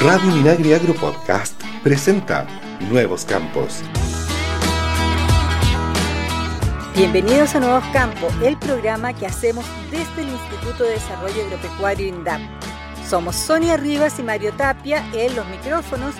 Radio 0.00 0.34
Minagri 0.34 0.72
Agro 0.72 0.94
Podcast 0.94 1.62
presenta 1.82 2.46
Nuevos 2.88 3.26
Campos. 3.26 3.82
Bienvenidos 6.96 7.54
a 7.54 7.60
Nuevos 7.60 7.84
Campos, 7.92 8.32
el 8.42 8.56
programa 8.56 9.12
que 9.12 9.26
hacemos 9.26 9.66
desde 9.90 10.22
el 10.22 10.30
Instituto 10.30 10.84
de 10.84 10.92
Desarrollo 10.92 11.44
Agropecuario 11.44 12.06
INDAP. 12.06 12.40
Somos 13.06 13.36
Sonia 13.36 13.76
Rivas 13.76 14.18
y 14.18 14.22
Mario 14.22 14.54
Tapia 14.54 15.04
en 15.12 15.36
los 15.36 15.46
micrófonos 15.48 16.14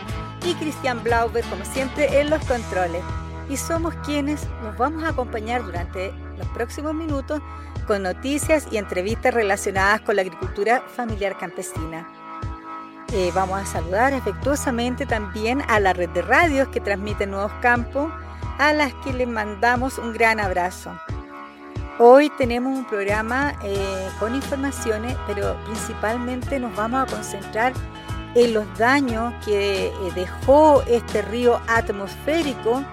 y 0.45 0.53
Cristian 0.57 1.03
Blauber, 1.03 1.43
como 1.47 1.65
siempre, 1.65 2.21
en 2.21 2.29
los 2.29 2.45
controles. 2.45 3.03
Y 3.49 3.57
somos 3.57 3.95
quienes 4.05 4.47
nos 4.63 4.77
vamos 4.77 5.05
a 5.05 5.09
acompañar 5.09 5.65
durante 5.65 6.13
los 6.37 6.47
próximos 6.49 6.93
minutos 6.93 7.41
con 7.87 8.03
noticias 8.03 8.67
y 8.71 8.77
entrevistas 8.77 9.33
relacionadas 9.33 10.03
con 10.03 10.17
la 10.17 10.23
agricultura 10.23 10.85
familiar 10.95 11.39
campesina. 11.39 12.20
Eh, 13.13 13.33
vamos 13.35 13.61
a 13.61 13.67
saludar 13.67 14.15
afectuosamente 14.15 15.05
también 15.05 15.63
a 15.67 15.81
la 15.81 15.93
red 15.93 16.11
de 16.11 16.23
radios 16.23 16.69
que 16.69 16.81
transmiten 16.81 17.33
Nuevos 17.33 17.51
Campos, 17.61 18.13
a 18.59 18.73
las 18.73 18.95
que 19.03 19.13
les 19.13 19.27
mandamos 19.27 19.99
un 19.99 20.13
gran 20.13 20.39
abrazo. 20.39 20.93
Hoy 21.99 22.31
tenemos 22.39 22.79
un 22.79 22.85
programa 22.85 23.55
eh, 23.65 24.09
con 24.21 24.37
informaciones, 24.37 25.17
pero 25.27 25.57
principalmente 25.65 26.61
nos 26.61 26.75
vamos 26.77 27.03
a 27.03 27.13
concentrar 27.13 27.73
en 28.37 28.55
los 28.55 28.79
daños 28.79 29.35
que 29.45 29.89
eh, 29.89 29.93
dejó 30.15 30.83
este 30.83 31.21
río 31.23 31.61
atmosférico 31.67 32.85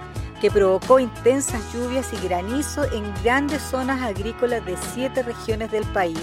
que 0.42 0.50
provocó 0.50 1.00
intensas 1.00 1.62
lluvias 1.72 2.12
y 2.12 2.28
granizo 2.28 2.86
en 2.92 3.04
grandes 3.24 3.62
zonas 3.62 4.02
agrícolas 4.02 4.66
de 4.66 4.78
siete 4.94 5.22
regiones 5.22 5.70
del 5.72 5.86
país. 5.94 6.20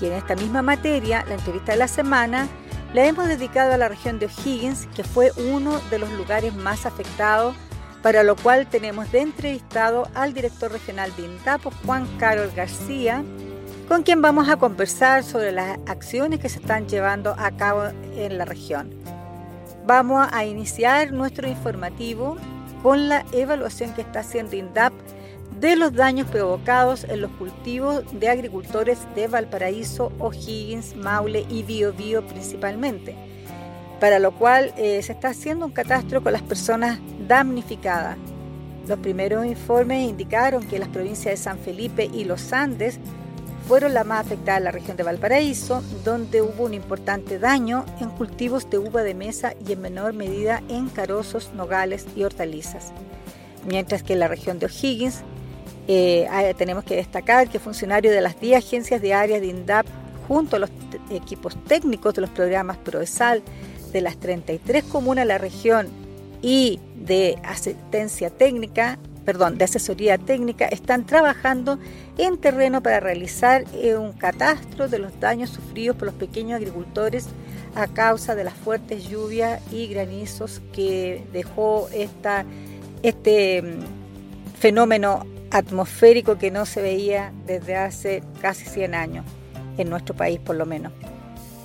Y 0.00 0.06
en 0.06 0.14
esta 0.14 0.34
misma 0.34 0.60
materia, 0.60 1.24
la 1.28 1.34
entrevista 1.34 1.72
de 1.72 1.78
la 1.78 1.88
semana 1.88 2.48
la 2.96 3.04
hemos 3.04 3.28
dedicado 3.28 3.74
a 3.74 3.76
la 3.76 3.88
región 3.88 4.18
de 4.18 4.24
O'Higgins, 4.24 4.86
que 4.96 5.04
fue 5.04 5.30
uno 5.52 5.78
de 5.90 5.98
los 5.98 6.10
lugares 6.12 6.54
más 6.54 6.86
afectados, 6.86 7.54
para 8.02 8.22
lo 8.22 8.36
cual 8.36 8.66
tenemos 8.68 9.12
de 9.12 9.20
entrevistado 9.20 10.08
al 10.14 10.32
director 10.32 10.72
regional 10.72 11.14
de 11.14 11.24
INDAPO, 11.24 11.72
Juan 11.84 12.08
Carlos 12.18 12.54
García, 12.54 13.22
con 13.86 14.02
quien 14.02 14.22
vamos 14.22 14.48
a 14.48 14.56
conversar 14.56 15.24
sobre 15.24 15.52
las 15.52 15.78
acciones 15.84 16.40
que 16.40 16.48
se 16.48 16.58
están 16.58 16.88
llevando 16.88 17.36
a 17.36 17.50
cabo 17.50 17.82
en 18.14 18.38
la 18.38 18.46
región. 18.46 18.94
Vamos 19.84 20.26
a 20.32 20.46
iniciar 20.46 21.12
nuestro 21.12 21.46
informativo 21.46 22.38
con 22.82 23.10
la 23.10 23.26
evaluación 23.32 23.92
que 23.92 24.00
está 24.00 24.20
haciendo 24.20 24.56
INDAP 24.56 24.94
de 25.60 25.74
los 25.76 25.92
daños 25.94 26.28
provocados 26.28 27.04
en 27.04 27.22
los 27.22 27.30
cultivos 27.32 28.04
de 28.12 28.28
agricultores 28.28 28.98
de 29.14 29.26
Valparaíso, 29.26 30.12
O'Higgins, 30.18 30.94
Maule 30.96 31.46
y 31.48 31.62
Biobío 31.62 32.26
principalmente, 32.26 33.16
para 33.98 34.18
lo 34.18 34.32
cual 34.32 34.74
eh, 34.76 35.02
se 35.02 35.12
está 35.12 35.28
haciendo 35.28 35.66
un 35.66 35.72
catastro 35.72 36.22
con 36.22 36.32
las 36.32 36.42
personas 36.42 36.98
damnificadas. 37.26 38.18
Los 38.86 38.98
primeros 38.98 39.46
informes 39.46 40.08
indicaron 40.08 40.62
que 40.66 40.78
las 40.78 40.88
provincias 40.88 41.32
de 41.32 41.42
San 41.42 41.58
Felipe 41.58 42.08
y 42.12 42.24
los 42.24 42.52
Andes 42.52 43.00
fueron 43.66 43.94
las 43.94 44.06
más 44.06 44.24
afectadas 44.24 44.58
en 44.58 44.64
la 44.64 44.70
región 44.70 44.96
de 44.96 45.02
Valparaíso, 45.02 45.82
donde 46.04 46.40
hubo 46.42 46.64
un 46.64 46.74
importante 46.74 47.38
daño 47.38 47.84
en 47.98 48.10
cultivos 48.10 48.70
de 48.70 48.78
uva 48.78 49.02
de 49.02 49.14
mesa 49.14 49.54
y 49.66 49.72
en 49.72 49.80
menor 49.80 50.12
medida 50.12 50.62
en 50.68 50.88
carozos, 50.88 51.52
nogales 51.54 52.06
y 52.14 52.22
hortalizas. 52.22 52.92
Mientras 53.66 54.04
que 54.04 54.12
en 54.12 54.20
la 54.20 54.28
región 54.28 54.60
de 54.60 54.66
O'Higgins 54.66 55.24
eh, 55.88 56.54
tenemos 56.58 56.84
que 56.84 56.96
destacar 56.96 57.48
que 57.48 57.58
funcionarios 57.58 58.14
de 58.14 58.20
las 58.20 58.40
10 58.40 58.58
agencias 58.64 59.00
de 59.00 59.14
áreas 59.14 59.40
de 59.40 59.46
INDAP, 59.48 59.86
junto 60.26 60.56
a 60.56 60.58
los 60.58 60.70
equipos 61.10 61.56
técnicos 61.64 62.14
de 62.14 62.22
los 62.22 62.30
programas 62.30 62.76
PROESAL 62.78 63.42
de 63.92 64.00
las 64.00 64.16
33 64.16 64.84
comunas 64.84 65.24
de 65.24 65.28
la 65.28 65.38
región 65.38 65.88
y 66.42 66.80
de 66.96 67.38
asistencia 67.44 68.30
técnica, 68.30 68.98
perdón, 69.24 69.58
de 69.58 69.64
asesoría 69.64 70.18
técnica, 70.18 70.66
están 70.66 71.06
trabajando 71.06 71.78
en 72.18 72.38
terreno 72.38 72.82
para 72.82 73.00
realizar 73.00 73.64
eh, 73.74 73.96
un 73.96 74.12
catastro 74.12 74.88
de 74.88 74.98
los 74.98 75.18
daños 75.20 75.50
sufridos 75.50 75.96
por 75.96 76.06
los 76.06 76.14
pequeños 76.14 76.56
agricultores 76.56 77.28
a 77.74 77.86
causa 77.86 78.34
de 78.34 78.44
las 78.44 78.54
fuertes 78.54 79.08
lluvias 79.08 79.60
y 79.72 79.86
granizos 79.86 80.62
que 80.72 81.24
dejó 81.32 81.88
esta, 81.92 82.44
este 83.02 83.62
mm, 83.62 84.58
fenómeno 84.58 85.26
atmosférico 85.50 86.38
que 86.38 86.50
no 86.50 86.66
se 86.66 86.82
veía 86.82 87.32
desde 87.46 87.76
hace 87.76 88.22
casi 88.40 88.64
100 88.64 88.94
años, 88.94 89.24
en 89.78 89.90
nuestro 89.90 90.14
país 90.14 90.40
por 90.40 90.56
lo 90.56 90.66
menos. 90.66 90.92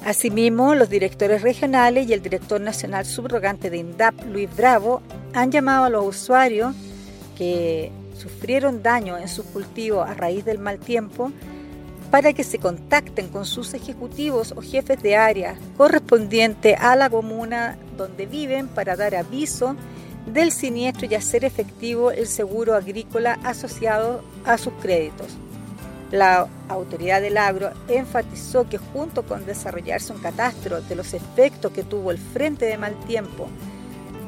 Asimismo, 0.06 0.74
los 0.74 0.90
directores 0.90 1.44
regionales 1.44 2.08
y 2.08 2.14
el 2.14 2.24
director 2.24 2.59
nacional 2.59 3.06
subrogante 3.06 3.70
de 3.70 3.78
INDAP, 3.78 4.25
Luis 4.25 4.50
Bravo, 4.56 5.02
han 5.34 5.52
llamado 5.52 5.86
a 5.86 5.90
los 5.90 6.06
usuarios 6.06 6.74
que 7.38 7.91
sufrieron 8.18 8.81
daño 8.81 9.18
en 9.18 9.28
su 9.28 9.44
cultivo 9.44 10.02
a 10.02 10.14
raíz 10.14 10.44
del 10.44 10.58
mal 10.58 10.80
tiempo 10.80 11.31
para 12.09 12.34
que 12.34 12.44
se 12.44 12.59
contacten 12.59 13.30
con 13.30 13.46
sus 13.46 13.74
ejecutivos 13.74 14.53
o 14.56 14.62
jefes 14.62 15.02
de 15.02 15.16
área 15.16 15.56
correspondiente 15.78 16.75
a 16.75 16.96
la 16.96 17.09
comuna 17.09 17.78
donde 17.96 18.25
viven 18.25 18.68
para 18.68 18.96
dar 18.96 19.16
aviso 19.16 19.75
del 20.26 20.52
siniestro 20.52 21.08
y 21.09 21.16
hacer 21.16 21.46
efectivo 21.46 22.12
el 22.12 22.28
seguro 22.28 22.76
agrícola 22.76 23.40
asociado 23.44 24.24
a 24.46 24.58
sus 24.58 24.74
créditos. 24.82 25.38
La 26.12 26.48
autoridad 26.68 27.22
del 27.22 27.38
agro 27.38 27.72
enfatizó 27.88 28.68
que 28.68 28.78
junto 28.78 29.24
con 29.24 29.46
desarrollarse 29.46 30.12
un 30.12 30.20
catastro 30.20 30.82
de 30.82 30.96
los 30.96 31.14
efectos 31.14 31.72
que 31.72 31.84
tuvo 31.84 32.12
el 32.12 32.18
frente 32.18 32.66
de 32.66 32.78
mal 32.78 33.00
tiempo 33.06 33.48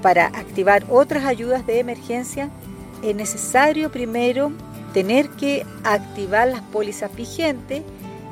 para 0.01 0.27
activar 0.27 0.85
otras 0.89 1.25
ayudas 1.25 1.65
de 1.67 1.79
emergencia, 1.79 2.49
es 3.03 3.15
necesario 3.15 3.91
primero 3.91 4.51
tener 4.93 5.29
que 5.31 5.65
activar 5.83 6.47
las 6.47 6.61
pólizas 6.61 7.13
vigentes 7.15 7.83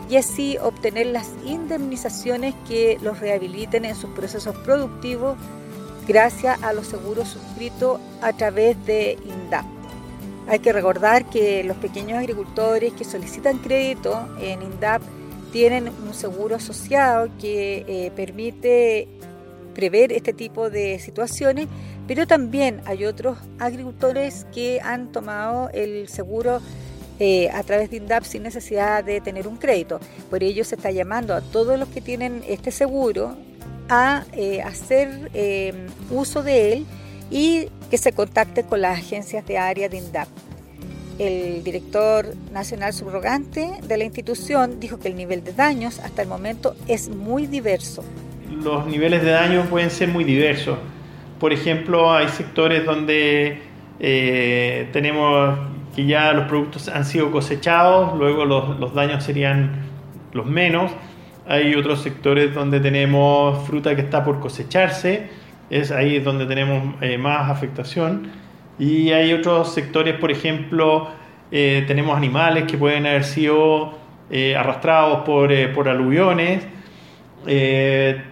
y 0.09 0.17
así 0.17 0.57
obtener 0.57 1.07
las 1.07 1.29
indemnizaciones 1.45 2.53
que 2.67 2.97
los 3.01 3.19
rehabiliten 3.19 3.85
en 3.85 3.95
sus 3.95 4.09
procesos 4.11 4.55
productivos 4.57 5.37
gracias 6.07 6.61
a 6.63 6.73
los 6.73 6.87
seguros 6.87 7.27
suscritos 7.29 7.99
a 8.21 8.33
través 8.33 8.83
de 8.85 9.17
INDAP. 9.25 9.65
Hay 10.47 10.59
que 10.59 10.73
recordar 10.73 11.29
que 11.29 11.63
los 11.63 11.77
pequeños 11.77 12.17
agricultores 12.17 12.93
que 12.93 13.03
solicitan 13.03 13.59
crédito 13.59 14.27
en 14.39 14.61
INDAP 14.61 15.01
tienen 15.51 15.89
un 15.89 16.13
seguro 16.13 16.55
asociado 16.55 17.29
que 17.39 17.85
eh, 17.87 18.11
permite 18.15 19.07
prever 19.73 20.11
este 20.11 20.33
tipo 20.33 20.69
de 20.69 20.99
situaciones, 20.99 21.67
pero 22.07 22.27
también 22.27 22.81
hay 22.85 23.05
otros 23.05 23.37
agricultores 23.59 24.45
que 24.53 24.81
han 24.81 25.11
tomado 25.11 25.69
el 25.73 26.07
seguro 26.07 26.59
eh, 27.19 27.49
a 27.51 27.61
través 27.63 27.91
de 27.91 27.97
INDAP 27.97 28.23
sin 28.23 28.43
necesidad 28.43 29.03
de 29.03 29.21
tener 29.21 29.47
un 29.47 29.57
crédito. 29.57 29.99
Por 30.29 30.43
ello 30.43 30.63
se 30.63 30.75
está 30.75 30.91
llamando 30.91 31.35
a 31.35 31.41
todos 31.41 31.77
los 31.79 31.87
que 31.89 32.01
tienen 32.01 32.43
este 32.47 32.71
seguro 32.71 33.35
a 33.91 34.23
eh, 34.31 34.61
hacer 34.61 35.29
eh, 35.33 35.73
uso 36.09 36.43
de 36.43 36.73
él 36.73 36.85
y 37.29 37.67
que 37.89 37.97
se 37.97 38.13
contacte 38.13 38.63
con 38.63 38.79
las 38.79 38.97
agencias 38.97 39.45
de 39.45 39.57
área 39.57 39.89
de 39.89 39.97
INDAP. 39.97 40.29
El 41.19 41.61
director 41.63 42.33
nacional 42.53 42.93
subrogante 42.93 43.69
de 43.83 43.97
la 43.97 44.05
institución 44.05 44.79
dijo 44.79 44.97
que 44.97 45.09
el 45.09 45.17
nivel 45.17 45.43
de 45.43 45.51
daños 45.51 45.99
hasta 45.99 46.21
el 46.21 46.29
momento 46.29 46.73
es 46.87 47.09
muy 47.09 47.47
diverso. 47.47 48.03
Los 48.49 48.87
niveles 48.87 49.23
de 49.23 49.31
daño 49.31 49.65
pueden 49.65 49.89
ser 49.89 50.07
muy 50.07 50.23
diversos. 50.23 50.77
Por 51.37 51.51
ejemplo, 51.51 52.13
hay 52.13 52.29
sectores 52.29 52.85
donde 52.85 53.61
eh, 53.99 54.89
tenemos 54.93 55.59
que 55.93 56.05
ya 56.05 56.31
los 56.31 56.47
productos 56.47 56.87
han 56.87 57.03
sido 57.03 57.29
cosechados, 57.29 58.17
luego 58.17 58.45
los, 58.45 58.79
los 58.79 58.93
daños 58.93 59.21
serían 59.21 59.85
los 60.31 60.45
menos 60.45 60.91
hay 61.51 61.75
otros 61.75 62.01
sectores 62.01 62.53
donde 62.53 62.79
tenemos 62.79 63.67
fruta 63.67 63.93
que 63.93 64.01
está 64.01 64.23
por 64.23 64.39
cosecharse, 64.39 65.27
es 65.69 65.91
ahí 65.91 66.17
donde 66.19 66.45
tenemos 66.45 66.95
eh, 67.01 67.17
más 67.17 67.49
afectación. 67.49 68.31
Y 68.79 69.11
hay 69.11 69.33
otros 69.33 69.73
sectores, 69.73 70.15
por 70.15 70.31
ejemplo, 70.31 71.09
eh, 71.51 71.83
tenemos 71.87 72.15
animales 72.15 72.63
que 72.71 72.77
pueden 72.77 73.05
haber 73.05 73.25
sido 73.25 73.91
eh, 74.29 74.55
arrastrados 74.55 75.23
por, 75.25 75.51
por 75.73 75.89
aluviones. 75.89 76.65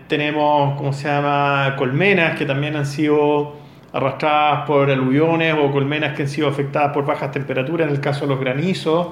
tenemos, 0.08 0.78
¿cómo 0.78 0.94
se 0.94 1.10
llama?, 1.10 1.76
colmenas 1.78 2.38
que 2.38 2.46
también 2.46 2.78
han 2.78 2.86
sido 2.86 3.58
arrastradas 3.92 4.66
por 4.66 4.90
aluviones 4.90 5.56
o 5.62 5.72
colmenas 5.72 6.16
que 6.16 6.22
han 6.22 6.30
sido 6.30 6.48
afectadas 6.48 6.94
por 6.94 7.06
bajas 7.06 7.32
temperaturas, 7.32 7.90
en 7.90 7.96
el 7.96 8.00
caso 8.00 8.22
de 8.22 8.28
los 8.28 8.40
granizos. 8.40 9.10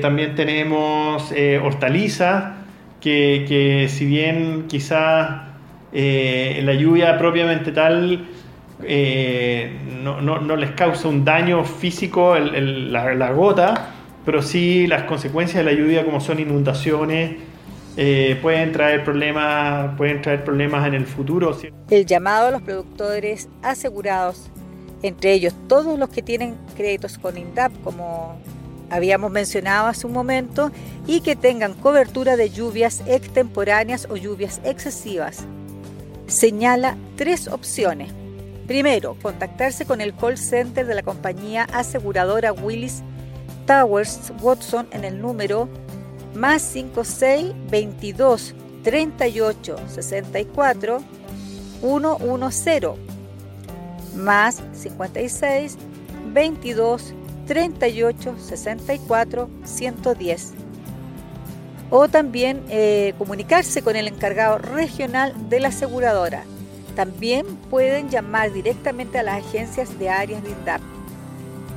también 0.00 0.34
tenemos 0.34 1.34
hortalizas 1.62 2.57
que, 3.00 3.86
si 3.88 4.04
bien 4.06 4.66
quizás 4.68 5.42
eh, 5.92 6.60
la 6.64 6.74
lluvia 6.74 7.16
propiamente 7.18 7.72
tal 7.72 8.28
eh, 8.82 9.76
no, 10.02 10.56
les 10.56 10.70
causa 10.72 11.08
un 11.08 11.24
daño 11.24 11.64
físico 11.64 12.36
la, 12.36 13.32
gota, 13.32 13.92
pero 14.24 14.42
sí 14.42 14.86
las 14.86 15.04
consecuencias 15.04 15.64
de 15.64 15.72
la 15.72 15.76
lluvia 15.76 16.04
como 16.04 16.20
son 16.20 16.38
inundaciones, 16.38 17.36
eh, 17.96 18.38
pueden 18.40 18.72
traer 18.72 19.02
problemas, 19.02 19.96
pueden 19.96 20.22
traer 20.22 20.44
problemas 20.44 20.86
en 20.86 20.94
el 20.94 21.06
futuro. 21.06 21.56
El 21.90 22.06
llamado 22.06 22.46
a 22.46 22.50
los 22.52 22.62
productores 22.62 23.48
asegurados, 23.62 24.50
entre 25.02 25.32
ellos 25.32 25.54
todos 25.66 25.98
los 25.98 26.08
que 26.08 26.22
tienen 26.22 26.54
créditos 26.76 27.18
con 27.18 27.36
INDAP, 27.36 27.72
como 27.82 28.40
habíamos 28.90 29.30
mencionado 29.30 29.86
hace 29.86 30.06
un 30.06 30.12
momento, 30.12 30.70
y 31.06 31.20
que 31.20 31.36
tengan 31.36 31.74
cobertura 31.74 32.36
de 32.36 32.50
lluvias 32.50 33.02
extemporáneas 33.06 34.06
o 34.10 34.16
lluvias 34.16 34.60
excesivas. 34.64 35.46
Señala 36.26 36.96
tres 37.16 37.48
opciones. 37.48 38.12
Primero, 38.66 39.16
contactarse 39.22 39.86
con 39.86 40.02
el 40.02 40.14
call 40.14 40.36
center 40.36 40.86
de 40.86 40.94
la 40.94 41.02
compañía 41.02 41.66
aseguradora 41.72 42.52
Willis 42.52 43.02
Towers 43.66 44.32
Watson 44.42 44.86
en 44.92 45.04
el 45.04 45.20
número 45.20 45.68
más 46.34 46.60
56 46.62 47.54
22 47.70 48.54
38 48.84 49.76
64 49.88 51.02
110 51.80 52.84
más 54.14 54.62
56 54.72 55.78
22 56.32 57.14
38 57.48 58.36
64 58.38 59.48
110 59.64 60.52
o 61.90 62.06
también 62.06 62.62
eh, 62.68 63.14
comunicarse 63.16 63.80
con 63.82 63.96
el 63.96 64.06
encargado 64.08 64.58
regional 64.58 65.32
de 65.48 65.60
la 65.60 65.68
aseguradora. 65.68 66.44
También 66.94 67.46
pueden 67.70 68.10
llamar 68.10 68.52
directamente 68.52 69.18
a 69.18 69.22
las 69.22 69.44
agencias 69.44 69.98
de 69.98 70.10
áreas 70.10 70.42
de 70.42 70.50
INDAP. 70.50 70.82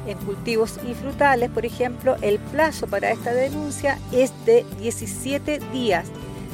En 0.08 0.18
cultivos 0.18 0.80
y 0.86 0.94
frutales, 0.96 1.50
por 1.50 1.66
ejemplo, 1.66 2.18
el 2.22 2.40
plazo 2.40 2.88
para 2.88 3.12
esta 3.12 3.34
denuncia 3.34 3.98
es 4.12 4.34
de 4.46 4.66
17 4.80 5.60
días, 5.72 6.08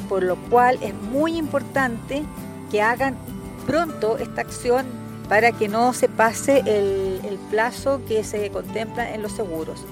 por 0.08 0.22
lo 0.22 0.36
cual 0.50 0.78
es 0.80 0.94
muy 0.94 1.36
importante 1.36 2.22
que 2.70 2.82
hagan 2.82 3.16
pronto 3.66 4.18
esta 4.18 4.42
acción 4.42 4.86
para 5.28 5.52
que 5.52 5.68
no 5.68 5.92
se 5.92 6.08
pase 6.08 6.62
el, 6.66 7.38
plazo 7.50 8.00
que 8.06 8.24
se 8.24 8.50
contempla 8.50 9.14
en 9.14 9.22
los 9.22 9.32
seguros. 9.32 9.84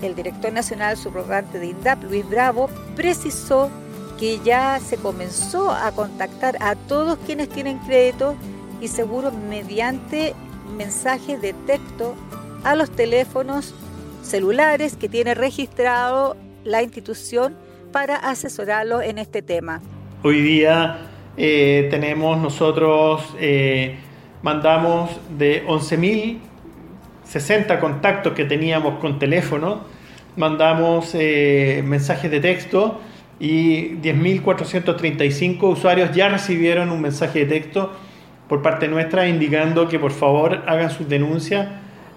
El 0.00 0.14
director 0.14 0.52
nacional 0.52 0.96
subrogante 0.96 1.58
de 1.58 1.66
INDAP, 1.66 2.04
Luis 2.04 2.28
Bravo, 2.28 2.70
precisó 2.96 3.70
que 4.18 4.40
ya 4.44 4.80
se 4.80 4.96
comenzó 4.96 5.70
a 5.70 5.92
contactar 5.92 6.56
a 6.60 6.76
todos 6.76 7.18
quienes 7.26 7.48
tienen 7.50 7.78
crédito 7.78 8.34
y 8.80 8.88
seguros 8.88 9.34
mediante 9.34 10.34
mensajes 10.76 11.40
de 11.42 11.52
texto 11.52 12.14
a 12.64 12.74
los 12.74 12.90
teléfonos 12.90 13.74
celulares 14.22 14.96
que 14.96 15.08
tiene 15.08 15.34
registrado 15.34 16.36
la 16.64 16.82
institución 16.82 17.56
para 17.92 18.16
asesorarlo 18.16 19.02
en 19.02 19.18
este 19.18 19.42
tema. 19.42 19.82
Hoy 20.22 20.40
día 20.40 21.10
eh, 21.36 21.88
tenemos 21.90 22.38
nosotros, 22.38 23.22
eh, 23.38 23.98
mandamos 24.42 25.10
de 25.38 25.66
11.060 25.66 27.78
contactos 27.78 28.34
que 28.34 28.44
teníamos 28.44 28.98
con 28.98 29.18
teléfono, 29.18 29.80
mandamos 30.36 31.14
eh, 31.14 31.82
mensajes 31.84 32.30
de 32.30 32.40
texto 32.40 33.00
y 33.38 33.96
10.435 33.96 35.62
usuarios 35.62 36.12
ya 36.12 36.28
recibieron 36.28 36.90
un 36.90 37.00
mensaje 37.00 37.40
de 37.40 37.46
texto 37.46 37.92
por 38.48 38.62
parte 38.62 38.88
nuestra 38.88 39.28
indicando 39.28 39.88
que 39.88 39.98
por 39.98 40.12
favor 40.12 40.62
hagan 40.66 40.90
sus 40.90 41.08
denuncias 41.08 41.68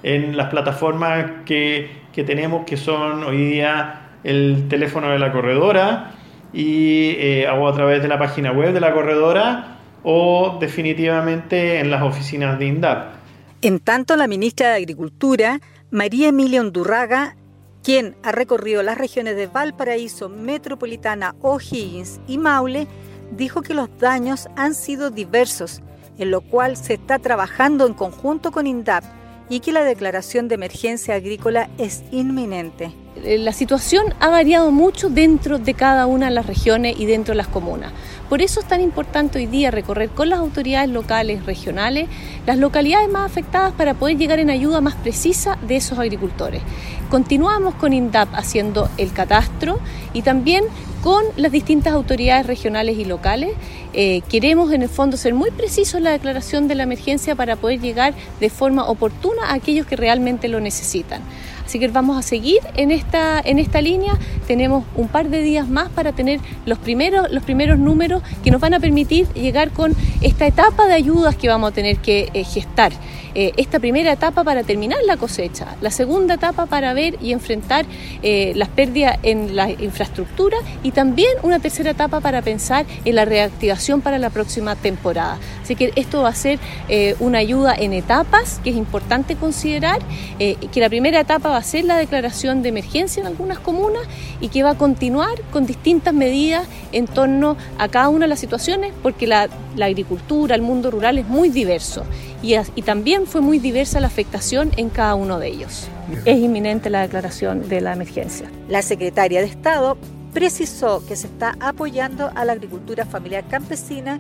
en 0.04 0.38
las 0.38 0.50
plataformas 0.50 1.26
que, 1.46 1.90
que 2.14 2.24
tenemos, 2.24 2.66
que 2.66 2.78
son 2.78 3.24
hoy 3.24 3.38
día 3.38 4.02
el 4.24 4.68
teléfono 4.68 5.10
de 5.10 5.20
la 5.20 5.32
corredora 5.32 6.12
y 6.54 7.16
eh, 7.18 7.48
a 7.48 7.72
través 7.74 8.02
de 8.02 8.08
la 8.08 8.18
página 8.18 8.52
web 8.52 8.74
de 8.74 8.80
la 8.80 8.94
corredora 8.94 9.75
o 10.06 10.58
definitivamente 10.60 11.80
en 11.80 11.90
las 11.90 12.04
oficinas 12.04 12.60
de 12.60 12.68
INDAP. 12.68 13.16
En 13.62 13.80
tanto, 13.80 14.16
la 14.16 14.28
ministra 14.28 14.70
de 14.70 14.76
Agricultura, 14.76 15.60
María 15.90 16.28
Emilia 16.30 16.62
Undurraga, 16.62 17.36
quien 17.84 18.16
ha 18.24 18.32
recorrido 18.32 18.84
las 18.84 18.98
regiones 18.98 19.36
de 19.36 19.48
Valparaíso, 19.48 20.30
Metropolitana, 20.30 21.36
O'Higgins 21.42 22.20
y 22.28 22.38
Maule, 22.38 22.88
dijo 23.32 23.64
que 23.64 23.74
los 23.74 23.90
daños 23.98 24.48
han 24.56 24.76
sido 24.76 25.10
diversos, 25.10 25.82
en 26.20 26.30
lo 26.30 26.42
cual 26.42 26.78
se 26.78 26.94
está 26.94 27.18
trabajando 27.18 27.88
en 27.88 27.94
conjunto 27.94 28.52
con 28.52 28.68
INDAP 28.68 29.04
y 29.50 29.60
que 29.60 29.72
la 29.72 29.84
declaración 29.84 30.48
de 30.48 30.56
emergencia 30.56 31.16
agrícola 31.16 31.70
es 31.78 32.04
inminente. 32.12 32.92
Eh, 33.24 33.38
la 33.38 33.54
situación 33.54 34.14
ha 34.20 34.30
variado 34.30 34.72
mucho 34.72 35.10
dentro 35.10 35.58
de 35.58 35.74
cada 35.74 36.06
una 36.06 36.28
de 36.28 36.34
las 36.34 36.46
regiones 36.46 37.00
y 37.00 37.06
dentro 37.06 37.32
de 37.32 37.38
las 37.38 37.48
comunas. 37.48 37.92
Por 38.30 38.42
eso 38.42 38.60
es 38.60 38.68
tan 38.68 38.82
importante 38.82 39.38
hoy 39.38 39.46
día 39.46 39.72
recorrer 39.72 40.10
con 40.10 40.30
las 40.30 40.40
autoridades 40.40 40.90
locales, 40.90 41.46
regionales, 41.46 42.10
las 42.46 42.58
localidades 42.58 43.10
más 43.10 43.26
afectadas 43.26 43.72
para 43.74 43.94
poder 43.94 44.18
llegar 44.18 44.40
en 44.40 44.50
ayuda 44.50 44.82
más 44.82 44.96
precisa 44.96 45.58
de 45.66 45.78
esos 45.78 45.98
agricultores. 45.98 46.62
Continuamos 47.10 47.76
con 47.76 47.94
INDAP 47.94 48.34
haciendo 48.34 48.90
el 48.98 49.14
catastro 49.14 49.80
y 50.12 50.24
también 50.24 50.66
con 51.04 51.24
las 51.38 51.52
distintas 51.52 51.94
autoridades 51.94 52.48
regionales 52.48 52.98
y 52.98 53.06
locales. 53.06 53.52
Eh, 53.94 54.24
queremos 54.28 54.74
en 54.74 54.82
el 54.82 54.90
fondo 54.90 55.16
ser 55.16 55.36
muy 55.36 55.52
precisos 55.52 55.96
en 55.96 56.06
la 56.06 56.12
declaración 56.12 56.68
de 56.68 56.76
la 56.76 56.84
emergencia 56.84 57.36
para 57.36 57.56
poder 57.56 57.80
llegar 57.80 58.16
de 58.40 58.50
forma 58.50 58.88
oportuna 58.88 59.46
a 59.50 59.54
aquellos 59.54 59.86
que 59.86 59.96
realmente 59.96 60.48
lo 60.48 60.60
necesitan. 60.60 61.22
Así 61.66 61.80
que 61.80 61.88
vamos 61.88 62.18
a 62.18 62.22
seguir 62.22 62.60
en 62.76 62.92
esta, 62.92 63.42
en 63.44 63.60
esta 63.60 63.82
línea. 63.82 64.18
Tenemos 64.48 64.84
un 64.96 65.08
par 65.08 65.30
de 65.30 65.42
días 65.42 65.68
más 65.68 65.90
para 65.90 66.12
tener 66.12 66.40
los 66.66 66.78
primeros, 66.78 67.32
los 67.32 67.44
primeros 67.44 67.80
números 67.80 68.22
que 68.44 68.52
nos 68.52 68.62
van 68.62 68.74
a 68.74 68.80
permitir 68.80 69.28
llegar 69.34 69.72
con 69.72 69.96
esta 70.22 70.46
etapa 70.46 70.88
de 70.88 70.94
ayudas 70.94 71.36
que 71.36 71.48
vamos 71.48 71.72
a 71.72 71.74
tener 71.74 71.98
que 71.98 72.30
eh, 72.34 72.44
gestar. 72.44 72.94
Eh, 73.38 73.52
esta 73.58 73.80
primera 73.80 74.14
etapa 74.14 74.46
para 74.46 74.64
terminar 74.64 75.00
la 75.06 75.18
cosecha, 75.18 75.76
la 75.82 75.92
segunda 75.92 76.36
etapa 76.36 76.68
para 76.68 76.94
ver 76.94 77.18
y 77.22 77.34
enfrentar 77.34 77.86
eh, 78.24 78.54
las 78.56 78.70
pérdidas 78.70 79.20
en 79.24 79.58
la 79.58 79.70
infraestructura 79.70 80.58
y 80.84 80.92
también 80.92 81.32
una 81.44 81.60
tercera 81.60 81.92
etapa 81.92 82.22
para 82.22 82.42
pensar 82.42 82.86
en 83.04 83.14
la 83.14 83.26
reactivación 83.26 84.00
para 84.00 84.20
la 84.20 84.30
próxima 84.30 84.78
temporada. 84.78 85.38
Así 85.62 85.76
que 85.76 85.92
esto 85.98 86.22
va 86.22 86.30
a 86.30 86.36
ser 86.36 86.60
eh, 86.88 87.18
una 87.20 87.40
ayuda 87.40 87.76
en 87.78 87.92
etapas 87.92 88.62
que 88.64 88.70
es 88.70 88.78
importante 88.78 89.36
considerar, 89.36 90.00
que 90.40 90.80
la 90.80 90.90
primera 90.90 91.20
etapa 91.20 91.50
a 91.60 91.64
ser 91.64 91.86
la 91.86 91.98
declaración 91.98 92.62
de 92.62 92.70
emergencia 92.70 93.22
en 93.22 93.28
algunas 93.28 93.60
comunas 93.60 94.04
y 94.42 94.50
que 94.50 94.64
va 94.64 94.72
a 94.72 94.78
continuar 94.78 95.42
con 95.52 95.66
distintas 95.66 96.14
medidas 96.14 96.68
en 96.92 97.08
torno 97.08 97.58
a 97.78 97.88
cada 97.88 98.10
una 98.10 98.26
de 98.26 98.30
las 98.30 98.40
situaciones 98.40 98.94
porque 99.02 99.28
la, 99.28 99.50
la 99.76 99.86
agricultura, 99.86 100.56
el 100.56 100.62
mundo 100.62 100.92
rural 100.92 101.18
es 101.18 101.28
muy 101.28 101.50
diverso 101.50 102.04
y, 102.42 102.82
también 102.84 103.26
fue 103.26 103.42
muy 103.42 103.58
diversa 103.58 104.00
la 104.00 104.08
afectación 104.08 104.72
en 104.78 104.90
cada 104.90 105.16
uno 105.16 105.40
de 105.40 105.48
ellos. 105.48 105.88
Es 106.26 106.38
inminente 106.38 106.92
la 106.92 107.02
declaración 107.02 107.68
de 107.68 107.82
la 107.82 107.94
emergencia. 107.94 108.52
La 108.70 108.84
secretaria 108.84 109.42
de 109.42 109.48
Estado 109.48 109.98
precisó 110.32 111.04
que 111.08 111.16
se 111.16 111.26
está 111.28 111.56
apoyando 111.60 112.32
a 112.36 112.46
la 112.46 112.54
agricultura 112.54 113.06
familiar 113.06 113.46
campesina 113.48 114.20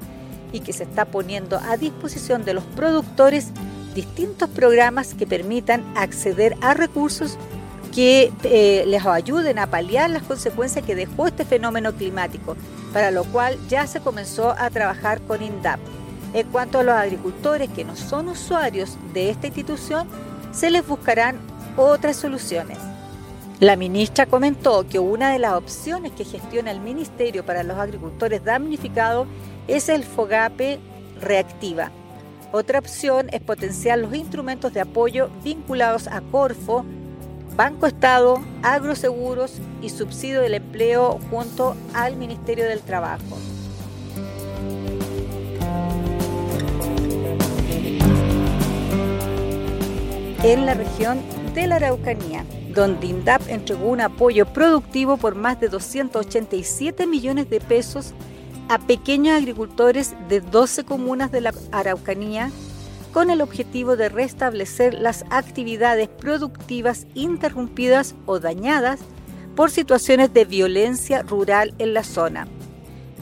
y 0.51 0.61
que 0.61 0.73
se 0.73 0.83
está 0.83 1.05
poniendo 1.05 1.59
a 1.59 1.77
disposición 1.77 2.45
de 2.45 2.55
los 2.55 2.63
productores 2.63 3.51
distintos 3.95 4.49
programas 4.49 5.15
que 5.15 5.25
permitan 5.25 5.83
acceder 5.95 6.55
a 6.61 6.75
recursos 6.75 7.37
que 7.95 8.31
eh, 8.43 8.83
les 8.85 9.05
ayuden 9.05 9.57
a 9.57 9.67
paliar 9.67 10.09
las 10.09 10.23
consecuencias 10.23 10.85
que 10.85 10.95
dejó 10.95 11.27
este 11.27 11.45
fenómeno 11.45 11.93
climático, 11.93 12.57
para 12.91 13.09
lo 13.09 13.23
cual 13.23 13.57
ya 13.69 13.87
se 13.87 14.01
comenzó 14.01 14.51
a 14.51 14.69
trabajar 14.69 15.21
con 15.21 15.41
INDAP. 15.41 15.79
En 16.33 16.47
cuanto 16.49 16.79
a 16.79 16.83
los 16.83 16.93
agricultores 16.93 17.69
que 17.69 17.85
no 17.85 17.95
son 17.95 18.27
usuarios 18.27 18.97
de 19.13 19.29
esta 19.29 19.47
institución, 19.47 20.09
se 20.51 20.69
les 20.69 20.85
buscarán 20.85 21.37
otras 21.77 22.17
soluciones. 22.17 22.77
La 23.61 23.77
ministra 23.77 24.25
comentó 24.25 24.85
que 24.85 24.99
una 24.99 25.31
de 25.31 25.39
las 25.39 25.53
opciones 25.53 26.11
que 26.11 26.25
gestiona 26.25 26.71
el 26.71 26.81
Ministerio 26.81 27.45
para 27.45 27.63
los 27.63 27.77
agricultores 27.77 28.43
damnificados 28.43 29.27
es 29.69 29.87
el 29.87 30.03
FOGAPE 30.03 30.79
Reactiva. 31.21 31.91
Otra 32.55 32.79
opción 32.79 33.27
es 33.33 33.41
potenciar 33.41 33.99
los 33.99 34.15
instrumentos 34.15 34.71
de 34.71 34.79
apoyo 34.79 35.29
vinculados 35.43 36.07
a 36.07 36.21
Corfo, 36.21 36.85
Banco 37.57 37.85
Estado, 37.85 38.41
agroseguros 38.63 39.59
y 39.81 39.89
subsidio 39.89 40.39
del 40.39 40.53
empleo 40.53 41.19
junto 41.29 41.75
al 41.93 42.15
Ministerio 42.15 42.63
del 42.63 42.79
Trabajo. 42.79 43.37
en 50.43 50.65
la 50.67 50.75
región 50.75 51.23
de 51.55 51.65
la 51.65 51.77
Araucanía, 51.77 52.45
donde 52.69 53.07
INDAP 53.07 53.49
entregó 53.49 53.87
un 53.87 53.99
apoyo 53.99 54.45
productivo 54.45 55.17
por 55.17 55.33
más 55.33 55.59
de 55.59 55.69
287 55.69 57.07
millones 57.07 57.49
de 57.49 57.59
pesos 57.59 58.13
a 58.69 58.79
pequeños 58.79 59.37
agricultores 59.37 60.15
de 60.27 60.41
12 60.41 60.83
comunas 60.85 61.31
de 61.31 61.41
la 61.41 61.53
Araucanía 61.71 62.51
con 63.13 63.29
el 63.29 63.41
objetivo 63.41 63.95
de 63.95 64.09
restablecer 64.09 64.93
las 64.93 65.23
actividades 65.29 66.09
productivas 66.09 67.07
interrumpidas 67.13 68.15
o 68.25 68.39
dañadas 68.39 68.99
por 69.55 69.71
situaciones 69.71 70.33
de 70.33 70.45
violencia 70.45 71.21
rural 71.21 71.73
en 71.79 71.93
la 71.93 72.03
zona. 72.03 72.47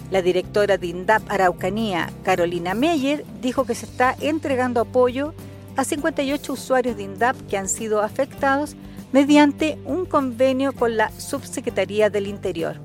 La 0.09 0.21
directora 0.21 0.77
de 0.77 0.87
INDAP 0.87 1.23
Araucanía, 1.29 2.09
Carolina 2.23 2.73
Meyer, 2.73 3.23
dijo 3.41 3.65
que 3.65 3.75
se 3.75 3.85
está 3.85 4.15
entregando 4.19 4.79
apoyo 4.79 5.33
a 5.75 5.83
58 5.83 6.53
usuarios 6.53 6.97
de 6.97 7.03
INDAP 7.03 7.35
que 7.47 7.57
han 7.57 7.69
sido 7.69 8.01
afectados 8.01 8.75
mediante 9.11 9.77
un 9.85 10.05
convenio 10.05 10.73
con 10.73 10.97
la 10.97 11.11
Subsecretaría 11.19 12.09
del 12.09 12.27
Interior. 12.27 12.77